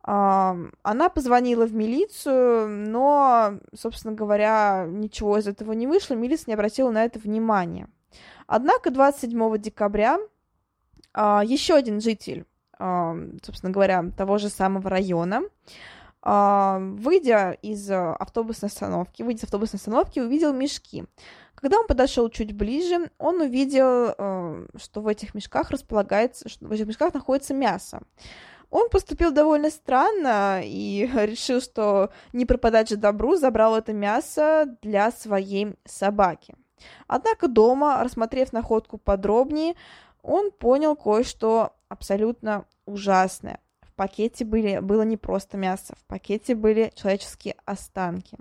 Она 0.10 1.10
позвонила 1.14 1.66
в 1.66 1.74
милицию, 1.74 2.70
но, 2.70 3.60
собственно 3.76 4.14
говоря, 4.14 4.86
ничего 4.88 5.38
из 5.38 5.50
этого 5.50 5.74
не 5.74 5.86
вышло, 5.86 6.14
милиция 6.14 6.46
не 6.48 6.54
обратила 6.54 6.92
на 6.92 7.04
это 7.04 7.20
внимания. 7.20 7.90
Однако 8.46 8.90
27 8.90 9.58
декабря 9.58 10.18
а, 11.14 11.44
еще 11.44 11.76
один 11.76 12.00
житель, 12.00 12.46
собственно 12.78 13.70
говоря, 13.70 14.06
того 14.16 14.38
же 14.38 14.48
самого 14.48 14.90
района, 14.90 15.42
выйдя 16.24 17.58
из 17.62 17.92
автобусной 17.92 18.70
остановки, 18.70 19.24
выйдя 19.24 19.40
из 19.40 19.44
автобусной 19.44 19.80
остановки, 19.80 20.22
увидел 20.22 20.54
мешки. 20.54 21.04
Когда 21.56 21.80
он 21.80 21.88
подошел 21.88 22.30
чуть 22.30 22.56
ближе, 22.56 23.12
он 23.18 23.42
увидел, 23.42 24.14
что 24.78 25.02
в 25.02 25.08
этих 25.08 25.36
мешках 25.36 25.70
располагается, 25.72 26.48
что 26.48 26.66
в 26.66 26.72
этих 26.72 26.88
мешках 26.88 27.14
находится 27.14 27.54
мясо. 27.54 28.04
Он 28.70 28.90
поступил 28.90 29.32
довольно 29.32 29.70
странно 29.70 30.62
и 30.64 31.10
решил, 31.16 31.62
что 31.62 32.12
не 32.34 32.46
пропадать 32.46 32.90
же 32.90 32.98
добру, 32.98 33.36
забрал 33.36 33.76
это 33.76 33.94
мясо 33.94 34.78
для 34.82 35.12
своей 35.12 35.76
собаки. 35.86 36.56
Однако 37.08 37.48
дома, 37.48 38.04
рассмотрев 38.04 38.54
находку 38.54 38.98
подробнее, 38.98 39.76
он 40.22 40.52
понял 40.52 40.96
кое-что 40.96 41.74
абсолютно 41.90 42.66
ужасное. 42.86 43.60
В 43.82 43.94
пакете 43.94 44.46
были, 44.46 44.80
было 44.80 45.02
не 45.04 45.18
просто 45.18 45.58
мясо, 45.58 45.96
в 45.98 46.06
пакете 46.06 46.54
были 46.54 46.92
человеческие 46.96 47.56
останки. 47.66 48.38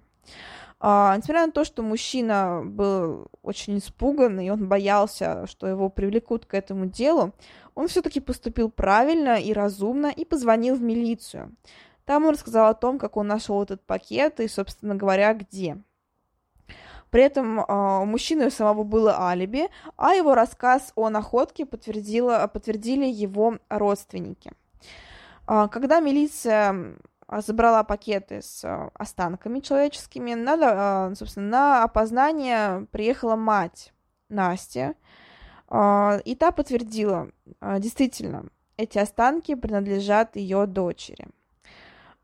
А, 0.78 1.16
несмотря 1.16 1.46
на 1.46 1.52
то, 1.52 1.64
что 1.64 1.82
мужчина 1.82 2.62
был 2.64 3.28
очень 3.42 3.78
испуган, 3.78 4.38
и 4.40 4.50
он 4.50 4.68
боялся, 4.68 5.46
что 5.46 5.66
его 5.66 5.88
привлекут 5.88 6.44
к 6.44 6.52
этому 6.52 6.86
делу, 6.86 7.32
он 7.76 7.86
все-таки 7.86 8.18
поступил 8.18 8.68
правильно 8.68 9.40
и 9.40 9.52
разумно 9.52 10.08
и 10.08 10.24
позвонил 10.24 10.74
в 10.74 10.82
милицию. 10.82 11.54
Там 12.04 12.24
он 12.24 12.32
рассказал 12.34 12.68
о 12.68 12.74
том, 12.74 12.98
как 12.98 13.16
он 13.16 13.28
нашел 13.28 13.62
этот 13.62 13.82
пакет 13.86 14.40
и, 14.40 14.48
собственно 14.48 14.96
говоря, 14.96 15.32
где. 15.34 15.80
При 17.10 17.22
этом 17.22 17.60
э, 17.60 17.64
у 18.02 18.04
мужчины 18.04 18.46
у 18.46 18.50
самого 18.50 18.82
было 18.82 19.28
алиби, 19.28 19.68
а 19.96 20.14
его 20.14 20.34
рассказ 20.34 20.92
о 20.96 21.08
находке 21.08 21.64
подтвердила, 21.64 22.50
подтвердили 22.52 23.06
его 23.06 23.58
родственники. 23.68 24.52
Э, 25.46 25.68
когда 25.70 26.00
милиция 26.00 26.96
а, 27.28 27.40
забрала 27.40 27.82
пакеты 27.82 28.40
с 28.40 28.64
а, 28.64 28.90
останками 28.94 29.60
человеческими. 29.60 30.34
Надо, 30.34 30.66
а, 30.70 31.14
собственно, 31.16 31.48
на 31.48 31.82
опознание 31.82 32.86
приехала 32.92 33.34
мать 33.34 33.92
Настя, 34.28 34.94
и 35.70 36.36
та 36.38 36.52
подтвердила, 36.52 37.30
действительно, 37.78 38.46
эти 38.76 38.98
останки 38.98 39.54
принадлежат 39.54 40.36
ее 40.36 40.66
дочери. 40.66 41.28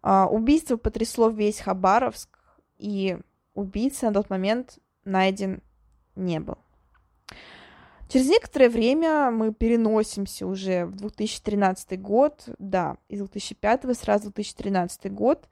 Убийство 0.02 0.76
потрясло 0.76 1.28
весь 1.28 1.60
Хабаровск, 1.60 2.38
и 2.78 3.18
убийца 3.54 4.06
на 4.06 4.14
тот 4.14 4.30
момент 4.30 4.78
найден 5.04 5.62
не 6.16 6.40
был. 6.40 6.58
Через 8.08 8.28
некоторое 8.28 8.68
время 8.68 9.30
мы 9.30 9.54
переносимся 9.54 10.46
уже 10.46 10.84
в 10.84 10.96
2013 10.96 11.98
год, 12.00 12.44
да, 12.58 12.98
из 13.08 13.20
2005 13.20 13.96
сразу 13.96 14.30
в 14.30 14.34
2013 14.34 15.10
год, 15.10 15.48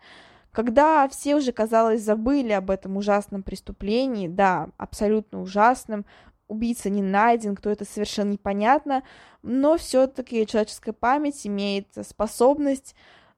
когда 0.53 1.09
все 1.09 1.37
уже, 1.37 1.53
казалось, 1.53 2.03
забыли 2.03 2.53
об 2.53 2.71
этом 2.71 2.97
ужасном 2.97 3.43
преступлении, 3.43 4.29
да, 4.29 4.69
абсолютно 4.77 5.41
ужасном, 5.41 6.05
убийца 6.51 6.91
не 6.91 7.01
найден, 7.01 7.55
кто 7.55 7.71
это 7.71 7.85
совершенно 7.85 8.33
непонятно, 8.33 9.03
но 9.43 9.79
все-таки 9.79 10.47
человеческая 10.47 10.93
память 10.93 11.47
имеет 11.47 11.87
способность 12.03 12.95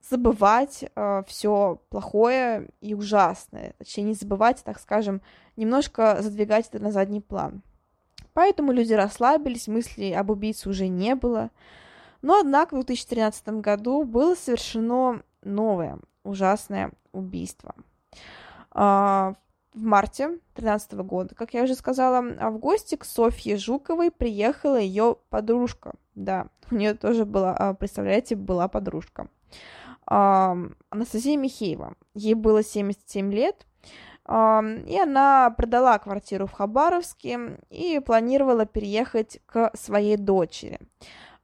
забывать 0.09 0.83
э, 0.95 1.23
все 1.27 1.79
плохое 1.89 2.69
и 2.81 2.93
ужасное, 2.93 3.75
точнее 3.77 4.03
не 4.03 4.13
забывать, 4.15 4.63
так 4.63 4.79
скажем, 4.79 5.21
немножко 5.55 6.17
задвигать 6.21 6.67
это 6.67 6.79
на 6.79 6.91
задний 6.91 7.21
план. 7.21 7.61
Поэтому 8.33 8.71
люди 8.71 8.93
расслабились, 8.93 9.67
мыслей 9.67 10.13
об 10.13 10.31
убийце 10.31 10.67
уже 10.67 10.87
не 10.87 11.15
было. 11.15 11.51
Но, 12.21 12.39
однако, 12.39 12.73
в 12.73 12.83
2013 12.83 13.47
году 13.61 14.03
было 14.03 14.33
совершено 14.33 15.21
новое 15.43 15.99
ужасное 16.23 16.91
убийство. 17.11 17.75
А, 18.71 19.35
в 19.73 19.83
марте 19.83 20.27
2013 20.55 20.93
года, 20.93 21.35
как 21.35 21.53
я 21.53 21.63
уже 21.63 21.75
сказала, 21.75 22.21
в 22.21 22.57
гости 22.57 22.95
к 22.95 23.05
Софье 23.05 23.57
Жуковой 23.57 24.11
приехала 24.11 24.79
ее 24.79 25.17
подружка. 25.29 25.93
Да, 26.15 26.47
у 26.71 26.75
нее 26.75 26.93
тоже 26.93 27.25
была, 27.25 27.55
а, 27.55 27.73
представляете, 27.73 28.35
была 28.35 28.67
подружка. 28.67 29.27
Анастасия 30.05 31.37
Михеева. 31.37 31.95
Ей 32.13 32.33
было 32.33 32.63
77 32.63 33.31
лет, 33.31 33.65
и 34.27 34.99
она 35.01 35.53
продала 35.57 35.97
квартиру 35.97 36.45
в 36.47 36.51
Хабаровске 36.51 37.59
и 37.69 37.99
планировала 37.99 38.65
переехать 38.65 39.39
к 39.45 39.71
своей 39.75 40.17
дочери. 40.17 40.79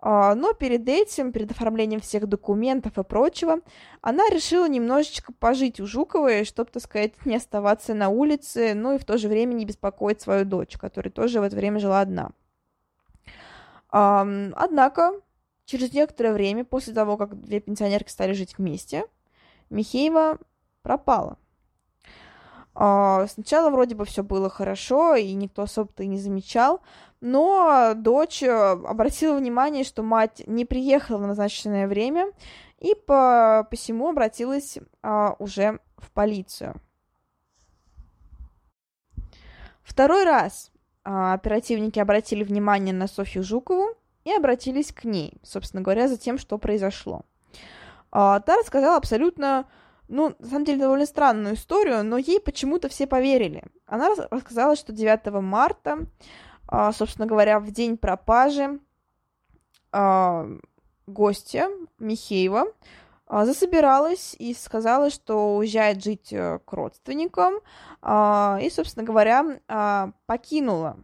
А, 0.01 0.33
но 0.33 0.53
перед 0.53 0.87
этим, 0.87 1.33
перед 1.33 1.51
оформлением 1.51 1.99
всех 1.99 2.25
документов 2.27 2.97
и 2.97 3.03
прочего, 3.03 3.59
она 4.01 4.29
решила 4.29 4.67
немножечко 4.67 5.33
пожить 5.33 5.81
у 5.81 5.85
Жуковой, 5.85 6.45
чтобы, 6.45 6.71
так 6.71 6.83
сказать, 6.83 7.13
не 7.25 7.35
оставаться 7.35 7.93
на 7.93 8.07
улице, 8.09 8.73
ну 8.75 8.95
и 8.95 8.97
в 8.97 9.03
то 9.03 9.17
же 9.17 9.27
время 9.27 9.53
не 9.53 9.65
беспокоить 9.65 10.21
свою 10.21 10.45
дочь, 10.45 10.77
которая 10.77 11.11
тоже 11.11 11.41
в 11.41 11.43
это 11.43 11.55
время 11.55 11.79
жила 11.79 11.99
одна. 11.99 12.31
Однако, 13.89 15.19
через 15.65 15.91
некоторое 15.93 16.31
время, 16.31 16.63
после 16.63 16.93
того, 16.93 17.17
как 17.17 17.39
две 17.41 17.59
пенсионерки 17.59 18.09
стали 18.09 18.33
жить 18.33 18.57
вместе, 18.57 19.05
Михеева 19.69 20.37
пропала. 20.81 21.37
А, 22.81 23.27
сначала 23.27 23.69
вроде 23.71 23.93
бы 23.93 24.05
все 24.05 24.23
было 24.23 24.49
хорошо, 24.49 25.15
и 25.15 25.33
никто 25.33 25.63
особо-то 25.63 26.03
и 26.03 26.07
не 26.07 26.17
замечал, 26.17 26.81
но 27.19 27.91
дочь 27.93 28.41
э, 28.41 28.49
обратила 28.49 29.35
внимание, 29.35 29.83
что 29.83 30.01
мать 30.01 30.43
не 30.47 30.63
приехала 30.63 31.17
в 31.17 31.27
назначенное 31.27 31.89
время, 31.89 32.31
и 32.77 32.95
по 32.95 33.67
посему 33.69 34.07
обратилась 34.07 34.77
а, 35.03 35.35
уже 35.39 35.81
в 35.97 36.09
полицию. 36.11 36.75
Второй 39.83 40.23
раз 40.23 40.71
а, 41.03 41.33
оперативники 41.33 41.99
обратили 41.99 42.45
внимание 42.45 42.93
на 42.93 43.07
Софью 43.07 43.43
Жукову 43.43 43.89
и 44.23 44.31
обратились 44.31 44.93
к 44.93 45.03
ней, 45.03 45.33
собственно 45.43 45.83
говоря, 45.83 46.07
за 46.07 46.15
тем, 46.15 46.37
что 46.37 46.57
произошло. 46.57 47.23
А, 48.09 48.39
та 48.39 48.55
рассказала 48.55 48.95
абсолютно, 48.95 49.65
ну, 50.09 50.35
на 50.39 50.47
самом 50.47 50.65
деле, 50.65 50.79
довольно 50.79 51.05
странную 51.05 51.55
историю, 51.55 52.03
но 52.03 52.17
ей 52.17 52.39
почему-то 52.41 52.89
все 52.89 53.07
поверили. 53.07 53.63
Она 53.85 54.09
рассказала, 54.31 54.75
что 54.75 54.91
9 54.91 55.41
марта, 55.41 55.99
а, 56.67 56.91
собственно 56.91 57.27
говоря, 57.27 57.59
в 57.59 57.71
день 57.71 57.95
пропажи 57.95 58.79
а, 59.91 60.47
гостья 61.05 61.69
Михеева 61.99 62.65
а, 63.27 63.45
засобиралась 63.45 64.35
и 64.39 64.55
сказала, 64.55 65.11
что 65.11 65.57
уезжает 65.57 66.03
жить 66.03 66.33
э, 66.33 66.59
к 66.65 66.73
родственникам, 66.73 67.55
и, 68.01 68.69
собственно 68.71 69.05
говоря, 69.05 70.13
покинула 70.25 70.97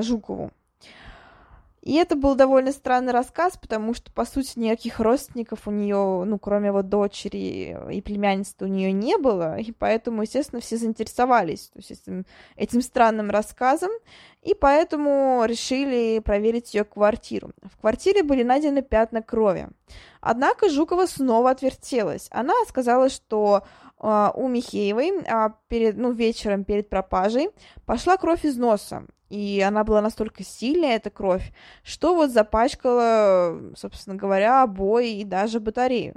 Жукову. 0.00 0.50
И 1.84 1.96
это 1.96 2.16
был 2.16 2.34
довольно 2.34 2.72
странный 2.72 3.12
рассказ, 3.12 3.58
потому 3.58 3.92
что, 3.92 4.10
по 4.10 4.24
сути, 4.24 4.58
никаких 4.58 5.00
родственников 5.00 5.68
у 5.68 5.70
нее, 5.70 6.24
ну, 6.24 6.38
кроме 6.38 6.72
вот 6.72 6.88
дочери 6.88 7.78
и 7.90 8.00
племянницы 8.00 8.54
у 8.60 8.66
нее 8.66 8.90
не 8.90 9.18
было, 9.18 9.58
и 9.58 9.70
поэтому, 9.70 10.22
естественно, 10.22 10.62
все 10.62 10.78
заинтересовались 10.78 11.68
то 11.68 11.80
есть, 11.80 11.90
этим, 11.90 12.24
этим 12.56 12.80
странным 12.80 13.28
рассказом, 13.28 13.90
и 14.40 14.54
поэтому 14.54 15.44
решили 15.44 16.20
проверить 16.20 16.72
ее 16.72 16.84
квартиру. 16.84 17.50
В 17.62 17.78
квартире 17.78 18.22
были 18.22 18.44
найдены 18.44 18.80
пятна 18.80 19.20
крови. 19.20 19.68
Однако 20.22 20.70
Жукова 20.70 21.04
снова 21.04 21.50
отвертелась. 21.50 22.28
Она 22.30 22.54
сказала, 22.66 23.10
что 23.10 23.62
Uh, 23.96 24.32
у 24.34 24.48
Михеевой 24.48 25.20
uh, 25.20 25.52
перед, 25.68 25.96
ну, 25.96 26.10
вечером 26.10 26.64
перед 26.64 26.90
пропажей 26.90 27.48
пошла 27.86 28.16
кровь 28.18 28.44
из 28.44 28.56
носа, 28.56 29.06
и 29.34 29.60
она 29.60 29.82
была 29.82 30.00
настолько 30.00 30.44
сильная, 30.44 30.94
эта 30.94 31.10
кровь, 31.10 31.52
что 31.82 32.14
вот 32.14 32.30
запачкала, 32.30 33.72
собственно 33.74 34.14
говоря, 34.14 34.62
обои 34.62 35.18
и 35.18 35.24
даже 35.24 35.58
батарею. 35.58 36.14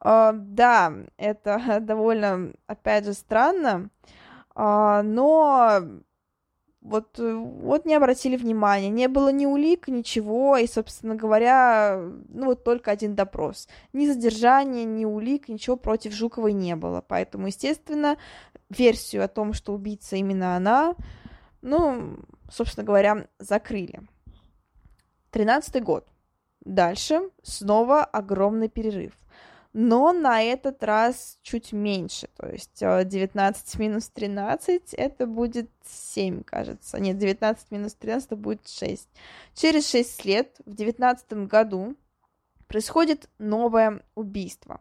Uh, 0.00 0.32
да, 0.32 0.94
это 1.18 1.78
довольно, 1.80 2.54
опять 2.66 3.04
же, 3.04 3.12
странно, 3.12 3.90
uh, 4.54 5.02
но 5.02 5.82
вот, 6.80 7.18
вот 7.18 7.84
не 7.84 7.94
обратили 7.94 8.36
внимания, 8.36 8.88
не 8.88 9.06
было 9.06 9.30
ни 9.30 9.44
улик, 9.44 9.88
ничего, 9.88 10.56
и, 10.56 10.66
собственно 10.66 11.16
говоря, 11.16 12.00
ну 12.30 12.46
вот 12.46 12.64
только 12.64 12.90
один 12.90 13.14
допрос. 13.14 13.68
Ни 13.92 14.06
задержания, 14.06 14.84
ни 14.84 15.04
улик, 15.04 15.48
ничего 15.48 15.76
против 15.76 16.14
Жуковой 16.14 16.54
не 16.54 16.76
было, 16.76 17.04
поэтому, 17.06 17.48
естественно, 17.48 18.16
версию 18.70 19.22
о 19.22 19.28
том, 19.28 19.52
что 19.52 19.74
убийца 19.74 20.16
именно 20.16 20.56
она, 20.56 20.96
ну, 21.62 22.18
собственно 22.50 22.84
говоря, 22.84 23.28
закрыли. 23.38 24.00
Тринадцатый 25.30 25.80
год. 25.80 26.06
Дальше 26.60 27.30
снова 27.42 28.04
огромный 28.04 28.68
перерыв. 28.68 29.12
Но 29.72 30.12
на 30.12 30.42
этот 30.42 30.82
раз 30.84 31.38
чуть 31.42 31.72
меньше. 31.72 32.28
То 32.36 32.46
есть 32.46 32.78
19 32.80 33.74
э, 33.74 33.78
минус 33.78 34.10
13 34.10 34.92
это 34.92 35.26
будет 35.26 35.70
7, 35.86 36.42
кажется. 36.42 37.00
Нет, 37.00 37.16
19 37.16 37.70
минус 37.70 37.94
13 37.94 38.26
это 38.26 38.36
будет 38.36 38.68
6. 38.68 39.08
Через 39.54 39.88
6 39.88 40.24
лет, 40.26 40.60
в 40.66 40.74
19 40.74 41.32
году, 41.46 41.96
происходит 42.68 43.30
новое 43.38 44.02
убийство. 44.14 44.78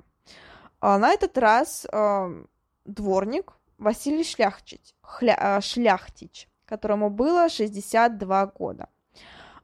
А 0.82 0.98
на 0.98 1.12
этот 1.13 1.38
раз 1.38 1.88
э, 1.89 2.44
дворник 2.84 3.54
Василий 3.78 4.26
Шляхтич, 4.26 4.94
Хля, 5.02 5.38
э, 5.39 5.62
Шляхтич 5.62 6.50
которому 6.72 7.10
было 7.10 7.50
62 7.50 8.46
года. 8.46 8.88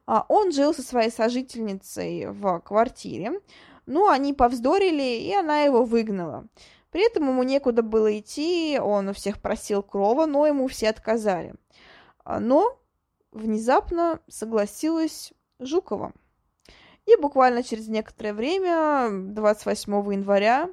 А 0.06 0.26
он 0.28 0.52
жил 0.52 0.74
со 0.74 0.82
своей 0.82 1.10
сожительницей 1.10 2.26
в 2.26 2.60
квартире, 2.60 3.40
ну, 3.86 4.10
они 4.10 4.34
повздорили, 4.34 5.22
и 5.22 5.32
она 5.32 5.62
его 5.62 5.84
выгнала. 5.84 6.46
При 6.90 7.06
этом 7.06 7.28
ему 7.28 7.42
некуда 7.44 7.82
было 7.82 8.18
идти, 8.18 8.78
он 8.78 9.08
у 9.08 9.14
всех 9.14 9.40
просил 9.40 9.82
крова, 9.82 10.26
но 10.26 10.46
ему 10.46 10.68
все 10.68 10.90
отказали. 10.90 11.54
А, 12.24 12.40
но 12.40 12.78
внезапно 13.32 14.20
согласилась 14.28 15.32
Жукова. 15.58 16.12
И 17.06 17.16
буквально 17.16 17.62
через 17.62 17.88
некоторое 17.88 18.34
время, 18.34 19.08
28 19.10 20.12
января, 20.12 20.68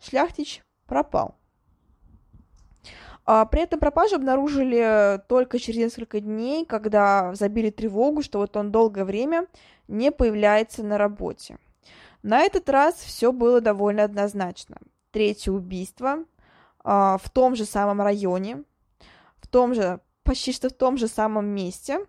Шляхтич 0.00 0.62
пропал. 0.86 1.36
А, 3.32 3.44
при 3.44 3.62
этом 3.62 3.78
пропажу 3.78 4.16
обнаружили 4.16 5.22
только 5.28 5.60
через 5.60 5.78
несколько 5.78 6.18
дней, 6.18 6.66
когда 6.66 7.32
забили 7.36 7.70
тревогу, 7.70 8.24
что 8.24 8.40
вот 8.40 8.56
он 8.56 8.72
долгое 8.72 9.04
время 9.04 9.46
не 9.86 10.10
появляется 10.10 10.82
на 10.82 10.98
работе. 10.98 11.58
На 12.24 12.40
этот 12.40 12.68
раз 12.68 12.96
все 12.96 13.30
было 13.30 13.60
довольно 13.60 14.02
однозначно. 14.02 14.78
Третье 15.12 15.52
убийство 15.52 16.24
а, 16.82 17.18
в 17.18 17.30
том 17.30 17.54
же 17.54 17.66
самом 17.66 18.02
районе, 18.02 18.64
в 19.38 19.46
том 19.46 19.74
же, 19.74 20.00
почти 20.24 20.52
что 20.52 20.68
в 20.68 20.72
том 20.72 20.96
же 20.96 21.06
самом 21.06 21.46
месте. 21.46 22.00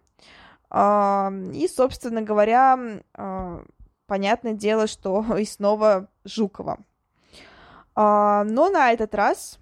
А, 0.72 1.32
и, 1.54 1.68
собственно 1.68 2.24
говоря, 2.24 2.80
понятное 4.08 4.54
дело, 4.54 4.88
что 4.88 5.24
и 5.38 5.46
снова 5.46 6.08
Жукова. 6.26 6.80
Но 7.96 8.70
на 8.70 8.92
этот 8.92 9.14
раз 9.14 9.60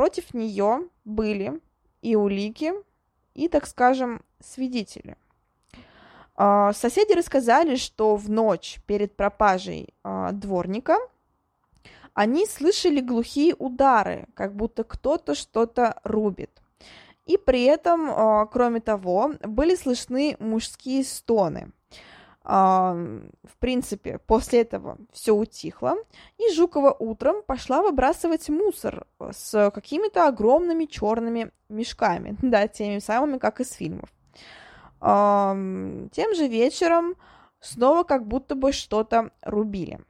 Против 0.00 0.32
нее 0.32 0.88
были 1.10 1.60
и 2.02 2.16
улики, 2.16 2.72
и, 3.34 3.48
так 3.48 3.66
скажем, 3.66 4.22
свидетели. 4.40 5.16
А, 6.36 6.72
соседи 6.72 7.12
рассказали, 7.12 7.76
что 7.76 8.16
в 8.16 8.30
ночь 8.30 8.80
перед 8.86 9.14
пропажей 9.14 9.94
а, 10.02 10.32
дворника 10.32 10.96
они 12.14 12.46
слышали 12.46 13.00
глухие 13.00 13.54
удары, 13.54 14.26
как 14.34 14.54
будто 14.54 14.84
кто-то 14.84 15.34
что-то 15.34 16.00
рубит. 16.02 16.50
И 17.26 17.36
при 17.36 17.64
этом, 17.64 18.10
а, 18.10 18.46
кроме 18.46 18.80
того, 18.80 19.34
были 19.42 19.74
слышны 19.74 20.36
мужские 20.38 21.04
стоны– 21.04 21.72
в 22.50 23.56
принципе, 23.60 24.18
после 24.18 24.62
этого 24.62 24.98
все 25.12 25.32
утихло, 25.32 25.94
и 26.36 26.52
Жукова 26.52 26.90
утром 26.98 27.42
пошла 27.46 27.80
выбрасывать 27.80 28.48
мусор 28.48 29.06
с 29.30 29.70
какими-то 29.70 30.26
огромными 30.26 30.86
черными 30.86 31.52
мешками, 31.68 32.36
да, 32.42 32.66
теми 32.66 32.98
самыми, 32.98 33.38
как 33.38 33.60
из 33.60 33.70
фильмов. 33.72 34.12
Тем 35.00 36.34
же 36.34 36.48
вечером 36.48 37.14
снова 37.60 38.02
как 38.02 38.26
будто 38.26 38.56
бы 38.56 38.72
что-то 38.72 39.30
рубили. 39.42 40.00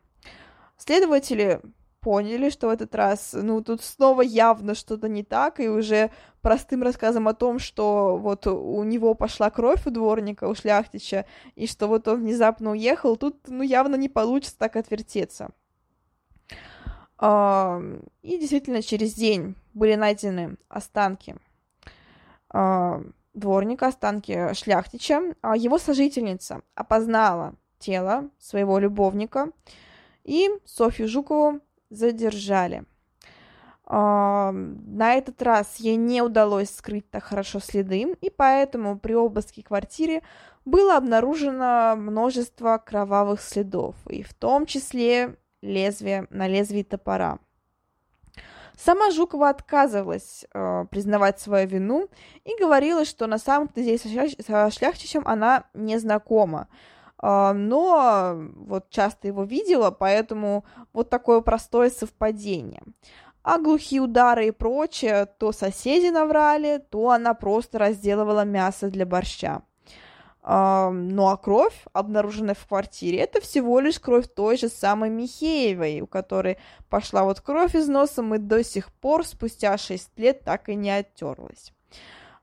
Следователи 0.79 1.61
поняли, 2.01 2.51
что 2.51 2.69
в 2.69 2.71
этот 2.71 2.95
раз, 2.95 3.35
ну, 3.35 3.63
тут 3.63 3.83
снова 3.83 4.23
явно 4.23 4.75
что-то 4.75 5.09
не 5.09 5.23
так, 5.23 5.61
и 5.61 5.69
уже 5.69 6.11
простым 6.41 6.83
рассказом 6.83 7.29
о 7.29 7.35
том, 7.35 7.59
что 7.59 8.17
вот 8.17 8.47
у 8.47 8.83
него 8.85 9.15
пошла 9.15 9.51
кровь 9.51 9.87
у 9.87 9.91
дворника, 9.91 10.49
у 10.49 10.55
шляхтича, 10.55 11.27
и 11.55 11.67
что 11.67 11.87
вот 11.87 12.09
он 12.09 12.21
внезапно 12.21 12.71
уехал, 12.71 13.17
тут, 13.17 13.37
ну, 13.49 13.63
явно 13.63 13.97
не 13.97 14.09
получится 14.09 14.59
так 14.59 14.77
отвертеться. 14.77 15.51
И 17.23 18.39
действительно, 18.39 18.81
через 18.81 19.13
день 19.13 19.55
были 19.75 19.95
найдены 19.95 20.57
останки 20.71 21.37
дворника, 23.35 23.87
останки 23.89 24.55
шляхтича. 24.55 25.35
А 25.43 25.55
его 25.55 25.77
сожительница 25.79 26.63
опознала 26.75 27.55
тело 27.79 28.31
своего 28.39 28.79
любовника, 28.79 29.51
и 30.25 30.49
Софью 30.65 31.09
Жукову 31.09 31.61
задержали. 31.91 32.85
На 33.87 35.15
этот 35.15 35.43
раз 35.43 35.77
ей 35.77 35.97
не 35.97 36.23
удалось 36.23 36.71
скрыть 36.71 37.11
так 37.11 37.25
хорошо 37.25 37.59
следы, 37.59 38.15
и 38.21 38.31
поэтому 38.31 38.99
при 38.99 39.15
обыске 39.15 39.65
квартиры 39.65 40.23
было 40.65 40.97
обнаружено 40.97 41.97
множество 41.97 42.79
кровавых 42.79 43.41
следов, 43.41 43.97
и 44.09 44.23
в 44.23 44.33
том 44.33 44.67
числе 44.67 45.37
лезвие 45.61 46.29
на 46.31 46.47
лезвии 46.47 46.85
топора. 46.85 47.39
Сама 48.79 49.11
Жукова 49.11 49.51
отказывалась 49.51 50.47
э, 50.55 50.87
признавать 50.91 51.39
свою 51.39 51.69
вину 51.69 52.09
и 52.45 52.59
говорила, 52.59 53.05
что 53.05 53.27
на 53.27 53.37
самом 53.37 53.69
деле 53.75 53.99
со 53.99 54.71
Шляхтичем 54.71 55.23
она 55.27 55.65
не 55.75 55.99
знакома. 55.99 56.69
А, 57.23 57.53
но 57.53 58.35
вот 58.57 58.89
часто 58.91 59.29
его 59.29 59.45
видела, 59.45 59.91
поэтому 59.91 60.65
вот 60.93 61.11
такое 61.11 61.41
простое 61.43 61.91
совпадение. 61.91 62.83
А 63.43 63.59
глухие 63.59 64.01
удары 64.01 64.49
и 64.49 64.51
прочее, 64.51 65.27
то 65.39 65.53
соседи 65.53 66.09
наврали, 66.09 66.83
то 66.91 67.11
она 67.11 67.35
просто 67.35 67.79
разделывала 67.79 68.45
мясо 68.45 68.91
для 68.91 69.07
борща. 69.07 69.63
Ну 70.43 71.29
а 71.29 71.37
кровь, 71.37 71.85
обнаруженная 71.93 72.55
в 72.55 72.67
квартире, 72.67 73.19
это 73.19 73.43
всего 73.43 73.79
лишь 73.81 74.01
кровь 74.01 74.27
той 74.35 74.57
же 74.57 74.69
самой 74.69 75.11
Михеевой, 75.11 76.01
у 76.01 76.07
которой 76.07 76.57
пошла 76.89 77.25
вот 77.25 77.41
кровь 77.41 77.75
из 77.75 77.89
носа, 77.89 78.23
и 78.23 78.39
до 78.39 78.65
сих 78.65 78.91
пор, 78.93 79.27
спустя 79.27 79.77
6 79.77 80.19
лет, 80.19 80.43
так 80.43 80.71
и 80.71 80.75
не 80.75 80.91
оттерлась. 80.91 81.73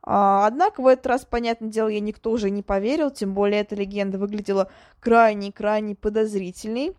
А, 0.09 0.47
однако 0.47 0.81
в 0.81 0.87
этот 0.87 1.05
раз, 1.07 1.25
понятное 1.25 1.69
дело, 1.69 1.89
ей 1.89 1.99
никто 1.99 2.31
уже 2.31 2.49
не 2.49 2.63
поверил, 2.63 3.11
тем 3.11 3.33
более 3.33 3.59
эта 3.59 3.75
легенда 3.75 4.17
выглядела 4.17 4.71
крайне-крайне 5.01 5.95
подозрительной, 5.95 6.95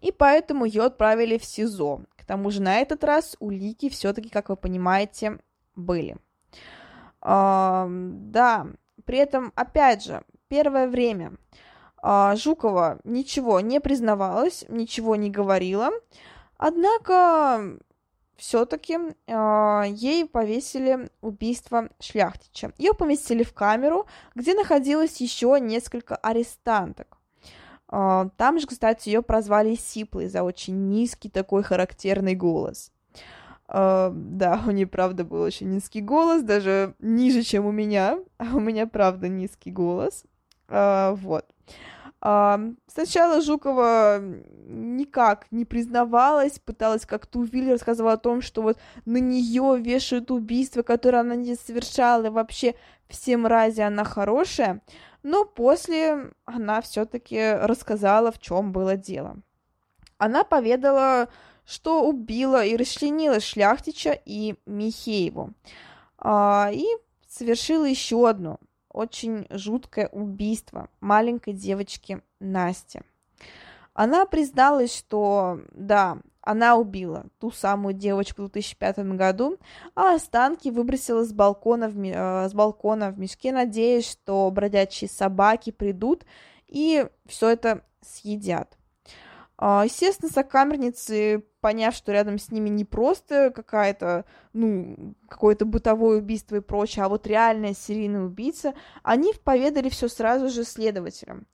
и 0.00 0.10
поэтому 0.10 0.64
ее 0.64 0.82
отправили 0.82 1.38
в 1.38 1.44
СИЗО. 1.44 2.00
К 2.16 2.24
тому 2.24 2.50
же 2.50 2.60
на 2.60 2.80
этот 2.80 3.04
раз 3.04 3.36
улики 3.38 3.88
все-таки, 3.88 4.30
как 4.30 4.48
вы 4.48 4.56
понимаете, 4.56 5.38
были. 5.76 6.16
А, 7.20 7.86
да, 7.88 8.66
при 9.04 9.18
этом, 9.18 9.52
опять 9.54 10.04
же, 10.04 10.24
первое 10.48 10.88
время 10.88 11.34
а, 12.02 12.34
Жукова 12.34 12.98
ничего 13.04 13.60
не 13.60 13.80
признавалась, 13.80 14.64
ничего 14.68 15.14
не 15.14 15.30
говорила, 15.30 15.90
однако 16.56 17.78
все-таки 18.36 18.94
э, 18.94 19.12
а, 19.28 19.84
ей 19.84 20.26
повесили 20.26 21.08
убийство 21.20 21.88
шляхтича. 22.00 22.72
Ее 22.78 22.94
поместили 22.94 23.42
в 23.42 23.52
камеру, 23.52 24.06
где 24.34 24.54
находилось 24.54 25.20
еще 25.20 25.58
несколько 25.60 26.16
арестанток. 26.16 27.18
Э, 27.90 28.28
там 28.36 28.58
же, 28.58 28.66
кстати, 28.66 29.08
ее 29.08 29.22
прозвали 29.22 29.74
Сиплой 29.74 30.28
за 30.28 30.42
очень 30.42 30.88
низкий 30.88 31.28
такой 31.28 31.62
характерный 31.62 32.34
голос. 32.34 32.90
Uh, 33.66 34.12
да, 34.14 34.62
у 34.66 34.72
нее, 34.72 34.86
правда, 34.86 35.24
был 35.24 35.40
очень 35.40 35.70
низкий 35.70 36.02
голос, 36.02 36.42
даже 36.42 36.94
ниже, 36.98 37.40
чем 37.42 37.64
у 37.64 37.72
меня. 37.72 38.18
А 38.36 38.56
у 38.56 38.60
меня, 38.60 38.86
правда, 38.86 39.28
низкий 39.28 39.70
голос. 39.70 40.24
Uh, 40.68 41.14
вот. 41.14 41.46
Uh, 41.46 41.93
сначала 42.24 43.42
Жукова 43.42 44.18
никак 44.66 45.46
не 45.50 45.66
признавалась, 45.66 46.58
пыталась 46.58 47.04
как-то 47.04 47.40
увидеть, 47.40 47.72
рассказывала 47.72 48.14
о 48.14 48.18
том, 48.18 48.40
что 48.40 48.62
вот 48.62 48.78
на 49.04 49.18
нее 49.18 49.76
вешают 49.78 50.30
убийство, 50.30 50.82
которое 50.82 51.18
она 51.18 51.36
не 51.36 51.54
совершала, 51.54 52.24
и 52.24 52.30
вообще 52.30 52.76
всем 53.08 53.46
рази 53.46 53.82
она 53.82 54.04
хорошая. 54.04 54.80
Но 55.22 55.44
после 55.44 56.30
она 56.46 56.80
все-таки 56.80 57.56
рассказала, 57.56 58.32
в 58.32 58.38
чем 58.38 58.72
было 58.72 58.96
дело. 58.96 59.36
Она 60.16 60.44
поведала, 60.44 61.28
что 61.66 62.08
убила 62.08 62.64
и 62.64 62.76
расчленила 62.76 63.38
Шляхтича 63.38 64.18
и 64.24 64.54
Михееву. 64.64 65.52
А, 66.16 66.70
и 66.72 66.86
совершила 67.28 67.84
еще 67.84 68.26
одно 68.26 68.58
очень 68.94 69.46
жуткое 69.50 70.08
убийство 70.08 70.88
маленькой 71.00 71.52
девочки 71.52 72.22
Насти. 72.40 73.00
Она 73.92 74.24
призналась, 74.24 74.96
что 74.96 75.60
да, 75.72 76.18
она 76.40 76.76
убила 76.76 77.26
ту 77.38 77.50
самую 77.50 77.94
девочку 77.94 78.42
в 78.42 78.50
2005 78.50 78.98
году, 79.16 79.58
а 79.94 80.14
останки 80.14 80.68
выбросила 80.68 81.24
с 81.24 81.32
балкона 81.32 81.88
в, 81.88 81.98
э, 81.98 82.48
с 82.48 82.54
балкона 82.54 83.10
в 83.10 83.18
мешке, 83.18 83.52
надеясь, 83.52 84.10
что 84.10 84.50
бродячие 84.50 85.08
собаки 85.08 85.70
придут 85.70 86.24
и 86.66 87.06
все 87.26 87.50
это 87.50 87.82
съедят. 88.00 88.76
А, 89.56 89.84
естественно, 89.84 90.30
сокамерницы, 90.32 91.44
поняв, 91.60 91.94
что 91.94 92.12
рядом 92.12 92.38
с 92.38 92.50
ними 92.50 92.68
не 92.68 92.84
просто 92.84 93.52
какая-то, 93.54 94.24
ну, 94.52 95.14
какое-то 95.28 95.64
бытовое 95.64 96.18
убийство 96.18 96.56
и 96.56 96.60
прочее, 96.60 97.04
а 97.04 97.08
вот 97.08 97.26
реальная 97.26 97.74
серийная 97.74 98.22
убийца, 98.22 98.74
они 99.02 99.32
поведали 99.44 99.88
все 99.88 100.08
сразу 100.08 100.48
же 100.48 100.64
следователям. 100.64 101.46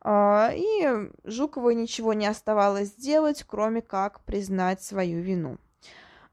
А, 0.00 0.52
и 0.54 1.10
Жуковой 1.24 1.74
ничего 1.74 2.12
не 2.12 2.26
оставалось 2.26 2.90
сделать, 2.90 3.44
кроме 3.46 3.82
как 3.82 4.20
признать 4.20 4.82
свою 4.82 5.20
вину. 5.20 5.58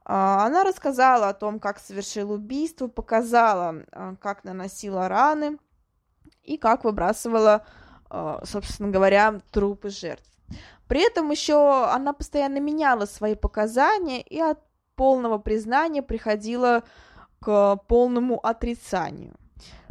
А, 0.05 0.45
она 0.45 0.63
рассказала 0.63 1.29
о 1.29 1.33
том, 1.33 1.59
как 1.59 1.79
совершила 1.79 2.33
убийство, 2.33 2.87
показала, 2.87 3.83
как 4.21 4.43
наносила 4.43 5.07
раны 5.09 5.57
и 6.43 6.57
как 6.57 6.83
выбрасывала, 6.83 7.65
собственно 8.45 8.89
говоря, 8.89 9.41
трупы 9.51 9.89
жертв. 9.89 10.36
При 10.87 11.05
этом 11.05 11.31
еще 11.31 11.85
она 11.85 12.13
постоянно 12.13 12.59
меняла 12.59 13.05
свои 13.05 13.35
показания 13.35 14.21
и 14.21 14.39
от 14.39 14.59
полного 14.95 15.37
признания 15.37 16.01
приходила 16.01 16.83
к 17.39 17.77
полному 17.87 18.39
отрицанию. 18.39 19.35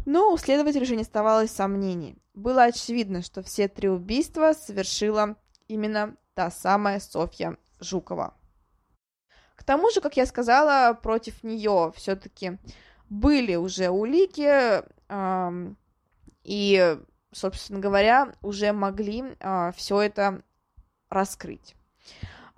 Но 0.05 0.33
у 0.33 0.39
следователя 0.39 0.85
же 0.85 0.97
не 0.97 1.03
оставалось 1.03 1.51
сомнений. 1.51 2.17
Было 2.35 2.65
очевидно, 2.65 3.23
что 3.23 3.43
все 3.43 3.69
три 3.69 3.89
убийства 3.89 4.53
совершила 4.53 5.37
именно 5.69 6.17
та 6.35 6.51
самая 6.51 7.01
Софья 7.01 7.57
Жукова. 7.81 8.35
К 9.57 9.65
тому 9.65 9.91
же, 9.91 10.01
как 10.01 10.17
я 10.17 10.27
сказала, 10.27 10.93
против 10.95 11.43
нее 11.43 11.93
все-таки 11.97 12.59
были 13.09 13.57
уже 13.57 13.89
улики, 13.89 14.83
э, 15.09 15.75
и, 16.45 16.99
собственно 17.37 17.81
говоря, 17.81 18.33
уже 18.43 18.73
могли 18.73 19.25
э, 19.39 19.73
все 19.77 20.01
это 20.01 20.43
раскрыть. 21.11 21.75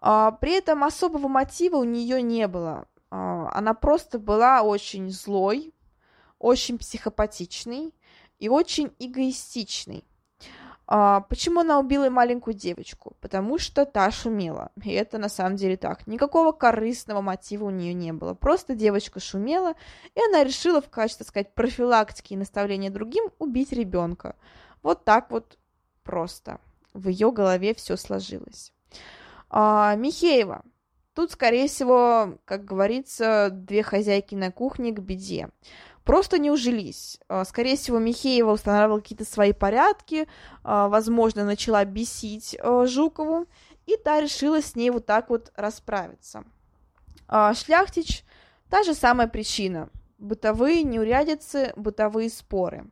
А, 0.01 0.33
при 0.33 0.53
этом 0.53 0.85
особого 0.85 1.29
мотива 1.29 1.77
у 1.77 1.85
нее 1.85 2.23
не 2.23 2.47
было. 2.47 2.87
А, 3.11 3.51
она 3.53 3.75
просто 3.75 4.19
была 4.19 4.62
очень 4.62 5.11
злой, 5.11 5.75
очень 6.38 6.79
психопатичной 6.79 7.93
и 8.38 8.49
очень 8.49 8.93
эгоистичной. 8.99 10.05
А, 10.91 11.21
почему 11.21 11.61
она 11.61 11.79
убила 11.79 12.09
маленькую 12.09 12.55
девочку? 12.55 13.14
Потому 13.21 13.59
что 13.59 13.85
та 13.85 14.11
шумела. 14.11 14.71
И 14.83 14.91
это 14.91 15.19
на 15.19 15.29
самом 15.29 15.57
деле 15.57 15.77
так. 15.77 16.07
Никакого 16.07 16.53
корыстного 16.53 17.21
мотива 17.21 17.67
у 17.67 17.71
нее 17.71 17.93
не 17.93 18.12
было. 18.14 18.33
Просто 18.33 18.75
девочка 18.75 19.21
шумела, 19.21 19.75
и 20.14 20.21
она 20.29 20.45
решила 20.45 20.81
в 20.81 20.88
качестве, 20.88 21.25
так 21.25 21.29
сказать, 21.29 21.55
профилактики 21.55 22.33
и 22.33 22.38
наставления 22.38 22.91
другим 22.91 23.27
убить 23.38 23.73
ребенка. 23.73 24.35
Вот 24.83 25.05
так 25.05 25.31
вот 25.31 25.59
просто 26.03 26.61
в 26.95 27.09
ее 27.09 27.33
голове 27.33 27.75
все 27.75 27.97
сложилось. 27.97 28.73
А, 29.51 29.95
Михеева. 29.97 30.62
Тут, 31.14 31.33
скорее 31.33 31.69
всего, 31.69 32.38
как 32.45 32.64
говорится, 32.64 33.51
две 33.53 33.83
хозяйки 33.83 34.35
на 34.35 34.53
кухне 34.53 34.93
к 34.93 35.01
беде. 35.01 35.49
Просто 36.05 36.38
не 36.38 36.51
ужились. 36.51 37.19
А, 37.29 37.45
скорее 37.45 37.77
всего, 37.77 37.99
Михеева 37.99 38.53
устанавливала 38.53 39.01
какие-то 39.01 39.25
свои 39.25 39.53
порядки, 39.53 40.29
а, 40.62 40.88
возможно, 40.88 41.45
начала 41.45 41.85
бесить 41.85 42.57
а, 42.61 42.87
Жукову, 42.87 43.47
и 43.87 43.97
та 43.97 44.21
решила 44.21 44.62
с 44.62 44.77
ней 44.77 44.91
вот 44.91 45.07
так 45.07 45.31
вот 45.31 45.53
расправиться. 45.57 46.45
Шляхтич– 47.55 48.25
та 48.71 48.83
же 48.83 48.95
самая 48.95 49.29
причина. 49.29 49.88
Бытовые 50.19 50.83
неурядицы, 50.83 51.73
бытовые 51.77 52.29
споры. 52.31 52.91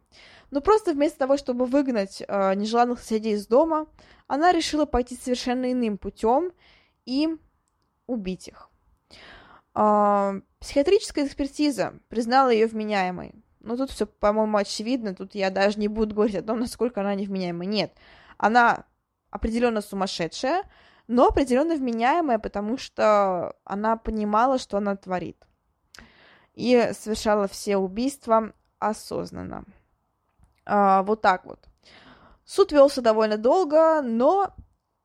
Но 0.50 0.60
просто 0.60 0.92
вместо 0.92 1.18
того, 1.18 1.36
чтобы 1.36 1.66
выгнать 1.66 2.22
э, 2.26 2.54
нежеланных 2.54 3.00
соседей 3.00 3.32
из 3.32 3.46
дома, 3.46 3.86
она 4.26 4.52
решила 4.52 4.84
пойти 4.84 5.16
совершенно 5.16 5.72
иным 5.72 5.98
путем 5.98 6.52
и 7.04 7.28
убить 8.06 8.48
их. 8.48 8.70
Э, 9.74 10.40
психиатрическая 10.60 11.26
экспертиза 11.26 11.94
признала 12.08 12.50
ее 12.50 12.66
вменяемой. 12.66 13.34
Но 13.60 13.76
тут 13.76 13.90
все, 13.90 14.06
по-моему, 14.06 14.56
очевидно. 14.58 15.14
Тут 15.14 15.34
я 15.34 15.50
даже 15.50 15.80
не 15.80 15.88
буду 15.88 16.14
говорить 16.14 16.36
о 16.36 16.42
том, 16.42 16.60
насколько 16.60 17.00
она 17.00 17.14
невменяемая. 17.16 17.66
Нет, 17.66 17.92
она 18.38 18.84
определенно 19.30 19.80
сумасшедшая, 19.80 20.62
но 21.08 21.28
определенно 21.28 21.74
вменяемая, 21.74 22.38
потому 22.38 22.78
что 22.78 23.56
она 23.64 23.96
понимала, 23.96 24.58
что 24.58 24.76
она 24.78 24.94
творит. 24.96 25.36
И 26.54 26.92
совершала 26.94 27.48
все 27.48 27.76
убийства 27.76 28.52
осознанно. 28.78 29.64
А, 30.66 31.02
вот 31.04 31.22
так 31.22 31.46
вот. 31.46 31.60
Суд 32.44 32.72
велся 32.72 33.00
довольно 33.00 33.38
долго, 33.38 34.02
но 34.02 34.54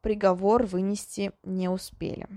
приговор 0.01 0.63
вынести 0.65 1.31
не 1.43 1.69
успели. 1.69 2.27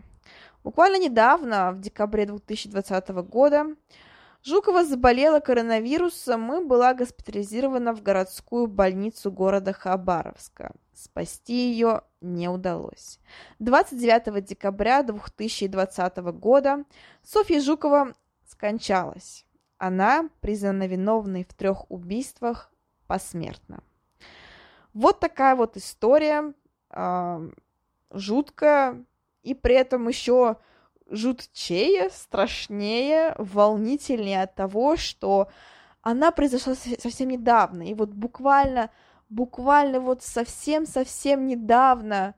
Буквально 0.63 0.99
недавно, 0.99 1.73
в 1.73 1.81
декабре 1.81 2.27
2020 2.27 3.09
года, 3.29 3.67
Жукова 4.43 4.85
заболела 4.85 5.41
коронавирусом 5.41 6.53
и 6.55 6.65
была 6.65 6.93
госпитализирована 6.93 7.95
в 7.95 8.03
городскую 8.03 8.67
больницу 8.67 9.33
города 9.33 9.73
Хабаровска. 9.73 10.73
Спасти 10.95 11.71
ее 11.71 12.03
не 12.21 12.49
удалось. 12.49 13.21
29 13.59 14.45
декабря 14.45 15.03
2020 15.03 16.17
года 16.19 16.85
Софья 17.23 17.61
Жукова 17.61 18.13
скончалась. 18.47 19.47
Она 19.79 20.29
признана 20.41 20.87
виновной 20.87 21.45
в 21.45 21.55
трех 21.55 21.91
убийствах 21.91 22.71
посмертно. 23.07 23.83
Вот 24.93 25.21
такая 25.21 25.57
вот 25.57 25.77
история, 25.77 26.55
э, 26.91 27.51
жуткая, 28.11 29.05
и 29.43 29.55
при 29.55 29.75
этом 29.75 30.09
еще 30.09 30.57
жутчее, 31.11 32.11
страшнее, 32.11 33.35
волнительнее 33.39 34.43
от 34.43 34.55
того, 34.55 34.97
что 34.97 35.49
она 36.03 36.31
произошла 36.31 36.75
совсем 36.75 37.29
недавно, 37.29 37.83
и 37.83 37.95
вот 37.95 38.11
буквально, 38.11 38.91
буквально 39.29 40.01
вот 40.01 40.23
совсем-совсем 40.23 41.47
недавно, 41.47 42.35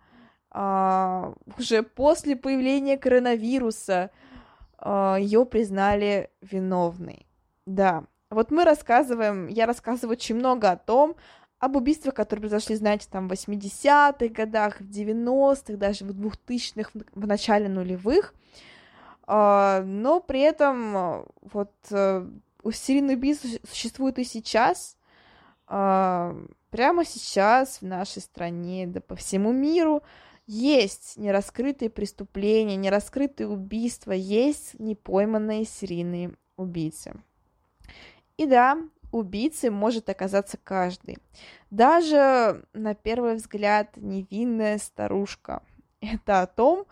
а, 0.50 1.34
уже 1.58 1.82
после 1.82 2.36
появления 2.36 2.96
коронавируса, 2.96 4.10
а, 4.78 5.16
ее 5.16 5.44
признали 5.44 6.30
виновной. 6.40 7.26
Да, 7.66 8.04
вот 8.30 8.50
мы 8.50 8.64
рассказываем, 8.64 9.48
я 9.48 9.66
рассказываю 9.66 10.12
очень 10.12 10.34
много 10.34 10.70
о 10.70 10.76
том, 10.76 11.16
об 11.58 11.76
убийствах, 11.76 12.14
которые 12.14 12.42
произошли, 12.42 12.76
знаете, 12.76 13.08
там 13.10 13.28
в 13.28 13.32
80-х 13.32 14.28
годах, 14.28 14.80
в 14.80 14.90
90-х, 14.90 15.76
даже 15.76 16.04
в 16.04 16.10
2000-х, 16.10 16.90
в 17.14 17.26
начале 17.26 17.68
нулевых, 17.68 18.34
а, 19.26 19.82
но 19.82 20.20
при 20.20 20.40
этом 20.40 21.26
вот 21.40 21.72
э, 21.90 22.26
у 22.62 22.70
серийных 22.70 23.16
убийств 23.16 23.46
существует 23.68 24.18
и 24.18 24.24
сейчас, 24.24 24.96
а, 25.66 26.36
прямо 26.70 27.04
сейчас 27.04 27.80
в 27.80 27.86
нашей 27.86 28.22
стране, 28.22 28.86
да 28.86 29.00
по 29.00 29.16
всему 29.16 29.52
миру, 29.52 30.02
есть 30.46 31.16
нераскрытые 31.16 31.90
преступления, 31.90 32.76
нераскрытые 32.76 33.48
убийства, 33.48 34.12
есть 34.12 34.78
непойманные 34.78 35.64
серийные 35.64 36.34
убийцы. 36.56 37.14
И 38.36 38.46
да, 38.46 38.78
убийцей 39.12 39.70
может 39.70 40.08
оказаться 40.08 40.58
каждый. 40.62 41.18
Даже, 41.70 42.64
на 42.72 42.94
первый 42.94 43.36
взгляд, 43.36 43.96
невинная 43.96 44.78
старушка. 44.78 45.62
Это 46.00 46.42
о 46.42 46.46
том, 46.46 46.86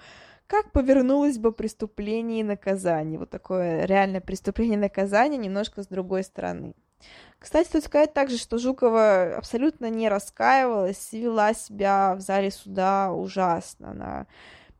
как 0.46 0.72
повернулось 0.72 1.38
бы 1.38 1.52
преступление 1.52 2.40
и 2.40 2.44
наказание. 2.44 3.18
Вот 3.18 3.30
такое 3.30 3.84
реальное 3.84 4.20
преступление 4.20 4.76
и 4.76 4.80
наказание 4.80 5.38
немножко 5.38 5.82
с 5.82 5.86
другой 5.86 6.24
стороны. 6.24 6.74
Кстати, 7.38 7.70
тут 7.70 7.84
сказать 7.84 8.14
также, 8.14 8.38
что 8.38 8.56
Жукова 8.56 9.36
абсолютно 9.36 9.90
не 9.90 10.08
раскаивалась, 10.08 11.12
вела 11.12 11.52
себя 11.52 12.14
в 12.14 12.20
зале 12.20 12.50
суда 12.50 13.12
ужасно. 13.12 13.90
Она 13.90 14.26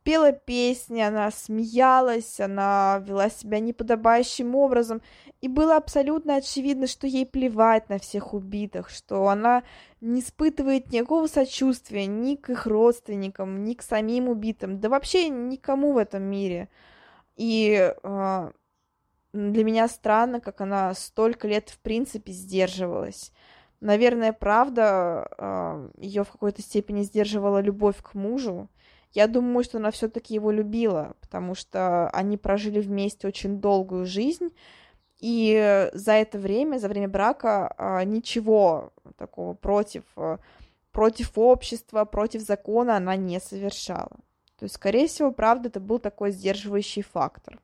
пела 0.05 0.31
песни, 0.31 1.01
она 1.01 1.31
смеялась, 1.31 2.39
она 2.39 3.03
вела 3.05 3.29
себя 3.29 3.59
неподобающим 3.59 4.55
образом, 4.55 5.01
и 5.41 5.47
было 5.47 5.75
абсолютно 5.75 6.35
очевидно, 6.35 6.85
что 6.85 7.07
ей 7.07 7.25
плевать 7.25 7.89
на 7.89 7.97
всех 7.97 8.35
убитых, 8.35 8.91
что 8.91 9.27
она 9.27 9.63
не 10.01 10.21
испытывает 10.21 10.91
никакого 10.91 11.25
сочувствия 11.25 12.05
ни 12.05 12.35
к 12.35 12.51
их 12.51 12.67
родственникам, 12.67 13.63
ни 13.63 13.73
к 13.73 13.81
самим 13.81 14.29
убитым, 14.29 14.79
да 14.79 14.89
вообще 14.89 15.27
никому 15.27 15.93
в 15.93 15.97
этом 15.97 16.21
мире. 16.21 16.69
И 17.35 17.91
э, 18.03 18.51
для 19.33 19.63
меня 19.63 19.87
странно, 19.87 20.39
как 20.39 20.61
она 20.61 20.93
столько 20.93 21.47
лет 21.47 21.69
в 21.69 21.79
принципе 21.79 22.31
сдерживалась. 22.31 23.31
Наверное, 23.81 24.33
правда, 24.33 25.27
э, 25.35 25.89
ее 25.97 26.23
в 26.23 26.31
какой-то 26.31 26.61
степени 26.61 27.01
сдерживала 27.01 27.59
любовь 27.59 27.97
к 28.03 28.13
мужу, 28.13 28.69
я 29.15 29.27
думаю, 29.27 29.63
что 29.63 29.77
она 29.77 29.91
все-таки 29.91 30.33
его 30.33 30.51
любила, 30.51 31.15
потому 31.21 31.55
что 31.55 32.09
они 32.09 32.37
прожили 32.37 32.81
вместе 32.81 33.27
очень 33.27 33.59
долгую 33.59 34.05
жизнь, 34.05 34.49
и 35.19 35.89
за 35.93 36.11
это 36.11 36.37
время, 36.37 36.77
за 36.77 36.89
время 36.89 37.07
брака, 37.07 37.73
а, 37.77 38.03
ничего 38.03 38.91
такого 39.17 39.53
против, 39.53 40.03
а, 40.17 40.39
против 40.91 41.37
общества, 41.37 42.03
против 42.03 42.41
закона 42.41 42.97
она 42.97 43.15
не 43.15 43.39
совершала. 43.39 44.11
То 44.59 44.63
есть, 44.63 44.75
скорее 44.75 45.07
всего, 45.07 45.31
правда, 45.31 45.69
это 45.69 45.79
был 45.79 45.99
такой 45.99 46.31
сдерживающий 46.31 47.01
фактор. 47.01 47.59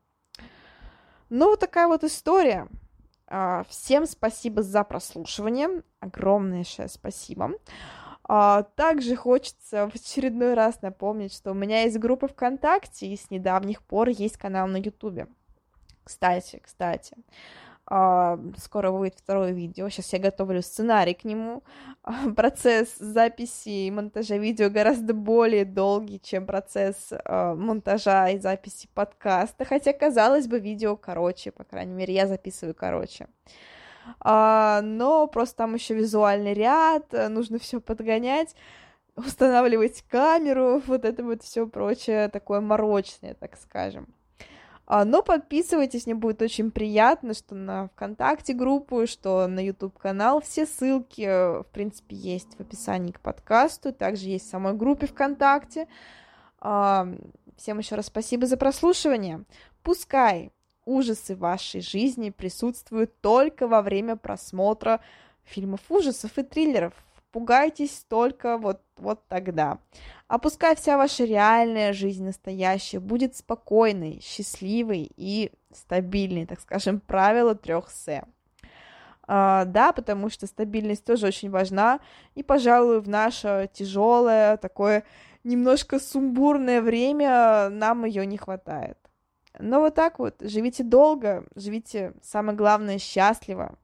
Ну, 1.29 1.49
вот 1.49 1.59
такая 1.59 1.87
вот 1.87 2.03
история. 2.03 2.67
А, 3.27 3.65
всем 3.69 4.05
спасибо 4.05 4.63
за 4.63 4.83
прослушивание. 4.83 5.83
Огромное 5.99 6.65
спасибо. 6.87 7.51
А, 8.33 8.63
также 8.63 9.17
хочется 9.17 9.89
в 9.89 9.95
очередной 9.95 10.53
раз 10.53 10.81
напомнить, 10.81 11.33
что 11.33 11.51
у 11.51 11.53
меня 11.53 11.81
есть 11.81 11.99
группа 11.99 12.29
ВКонтакте, 12.29 13.07
и 13.07 13.17
с 13.17 13.29
недавних 13.29 13.83
пор 13.83 14.07
есть 14.07 14.37
канал 14.37 14.67
на 14.67 14.77
Ютубе. 14.77 15.27
Кстати, 16.05 16.61
кстати, 16.63 17.13
а, 17.85 18.39
скоро 18.57 18.89
будет 18.89 19.15
второе 19.15 19.51
видео. 19.51 19.89
Сейчас 19.89 20.13
я 20.13 20.19
готовлю 20.19 20.61
сценарий 20.61 21.13
к 21.13 21.25
нему. 21.25 21.61
Процесс 22.37 22.95
записи 22.99 23.67
и 23.67 23.91
монтажа 23.91 24.37
видео 24.37 24.69
гораздо 24.69 25.13
более 25.13 25.65
долгий, 25.65 26.21
чем 26.21 26.45
процесс 26.45 27.09
а, 27.11 27.53
монтажа 27.53 28.29
и 28.29 28.39
записи 28.39 28.87
подкаста. 28.93 29.65
Хотя, 29.65 29.91
казалось 29.91 30.47
бы, 30.47 30.57
видео 30.57 30.95
короче, 30.95 31.51
по 31.51 31.65
крайней 31.65 31.95
мере, 31.95 32.13
я 32.13 32.27
записываю 32.27 32.75
короче. 32.75 33.27
Но 34.23 35.27
просто 35.27 35.57
там 35.57 35.75
еще 35.75 35.93
визуальный 35.93 36.53
ряд, 36.53 37.13
э, 37.13 37.27
нужно 37.27 37.59
все 37.59 37.79
подгонять, 37.79 38.55
устанавливать 39.15 40.03
камеру, 40.09 40.81
вот 40.87 41.05
это 41.05 41.23
вот 41.23 41.43
все 41.43 41.67
прочее, 41.67 42.29
такое 42.29 42.61
морочное, 42.61 43.35
так 43.35 43.57
скажем. 43.57 44.07
А, 44.87 45.05
но 45.05 45.21
подписывайтесь, 45.21 46.05
мне 46.05 46.15
будет 46.15 46.41
очень 46.41 46.69
приятно, 46.69 47.33
что 47.33 47.55
на 47.55 47.87
ВКонтакте 47.89 48.53
группу, 48.53 49.07
что 49.07 49.47
на 49.47 49.65
YouTube 49.65 49.97
канал. 49.97 50.41
Все 50.41 50.65
ссылки, 50.65 51.21
э, 51.21 51.59
в 51.61 51.67
принципе, 51.71 52.15
есть 52.15 52.55
в 52.57 52.59
описании 52.59 53.11
к 53.11 53.21
подкасту, 53.21 53.93
также 53.93 54.27
есть 54.27 54.47
в 54.47 54.49
самой 54.49 54.73
группе 54.73 55.07
ВКонтакте. 55.07 55.87
А, 56.59 57.07
всем 57.55 57.79
еще 57.79 57.95
раз 57.95 58.07
спасибо 58.07 58.47
за 58.47 58.57
прослушивание. 58.57 59.45
Пускай 59.81 60.51
ужасы 60.85 61.35
вашей 61.35 61.81
жизни 61.81 62.29
присутствуют 62.29 63.19
только 63.21 63.67
во 63.67 63.81
время 63.81 64.15
просмотра 64.15 65.01
фильмов 65.43 65.81
ужасов 65.89 66.37
и 66.37 66.43
триллеров. 66.43 66.93
Пугайтесь 67.31 68.05
только 68.09 68.57
вот, 68.57 68.81
вот 68.97 69.25
тогда. 69.27 69.79
А 70.27 70.37
пускай 70.37 70.75
вся 70.75 70.97
ваша 70.97 71.23
реальная 71.23 71.93
жизнь 71.93 72.25
настоящая 72.25 72.99
будет 72.99 73.35
спокойной, 73.35 74.19
счастливой 74.21 75.09
и 75.15 75.51
стабильной, 75.71 76.45
так 76.45 76.59
скажем, 76.59 76.99
правило 76.99 77.55
трех 77.55 77.89
С. 77.89 78.23
Uh, 79.27 79.63
да, 79.65 79.93
потому 79.93 80.29
что 80.29 80.45
стабильность 80.45 81.05
тоже 81.05 81.27
очень 81.27 81.49
важна, 81.49 82.01
и, 82.35 82.43
пожалуй, 82.43 82.99
в 82.99 83.07
наше 83.07 83.69
тяжелое, 83.71 84.57
такое 84.57 85.05
немножко 85.45 85.99
сумбурное 85.99 86.81
время 86.81 87.69
нам 87.69 88.03
ее 88.03 88.25
не 88.25 88.37
хватает. 88.37 88.97
Но 89.61 89.79
вот 89.79 89.95
так 89.95 90.19
вот, 90.19 90.35
живите 90.41 90.83
долго, 90.83 91.45
живите, 91.55 92.13
самое 92.21 92.57
главное, 92.57 92.97
счастливо. 92.97 93.77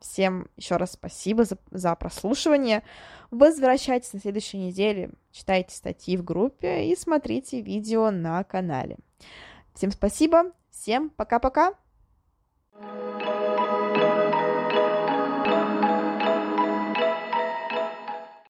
Всем 0.00 0.48
еще 0.56 0.76
раз 0.76 0.92
спасибо 0.92 1.44
за, 1.44 1.58
за 1.70 1.94
прослушивание. 1.94 2.82
Возвращайтесь 3.30 4.12
на 4.14 4.20
следующей 4.20 4.56
неделе, 4.56 5.10
читайте 5.32 5.74
статьи 5.74 6.16
в 6.16 6.24
группе 6.24 6.86
и 6.90 6.96
смотрите 6.96 7.60
видео 7.60 8.10
на 8.10 8.42
канале. 8.44 8.96
Всем 9.74 9.90
спасибо, 9.90 10.52
всем 10.70 11.10
пока-пока. 11.10 11.74
thank 12.80 13.22
you 13.22 13.47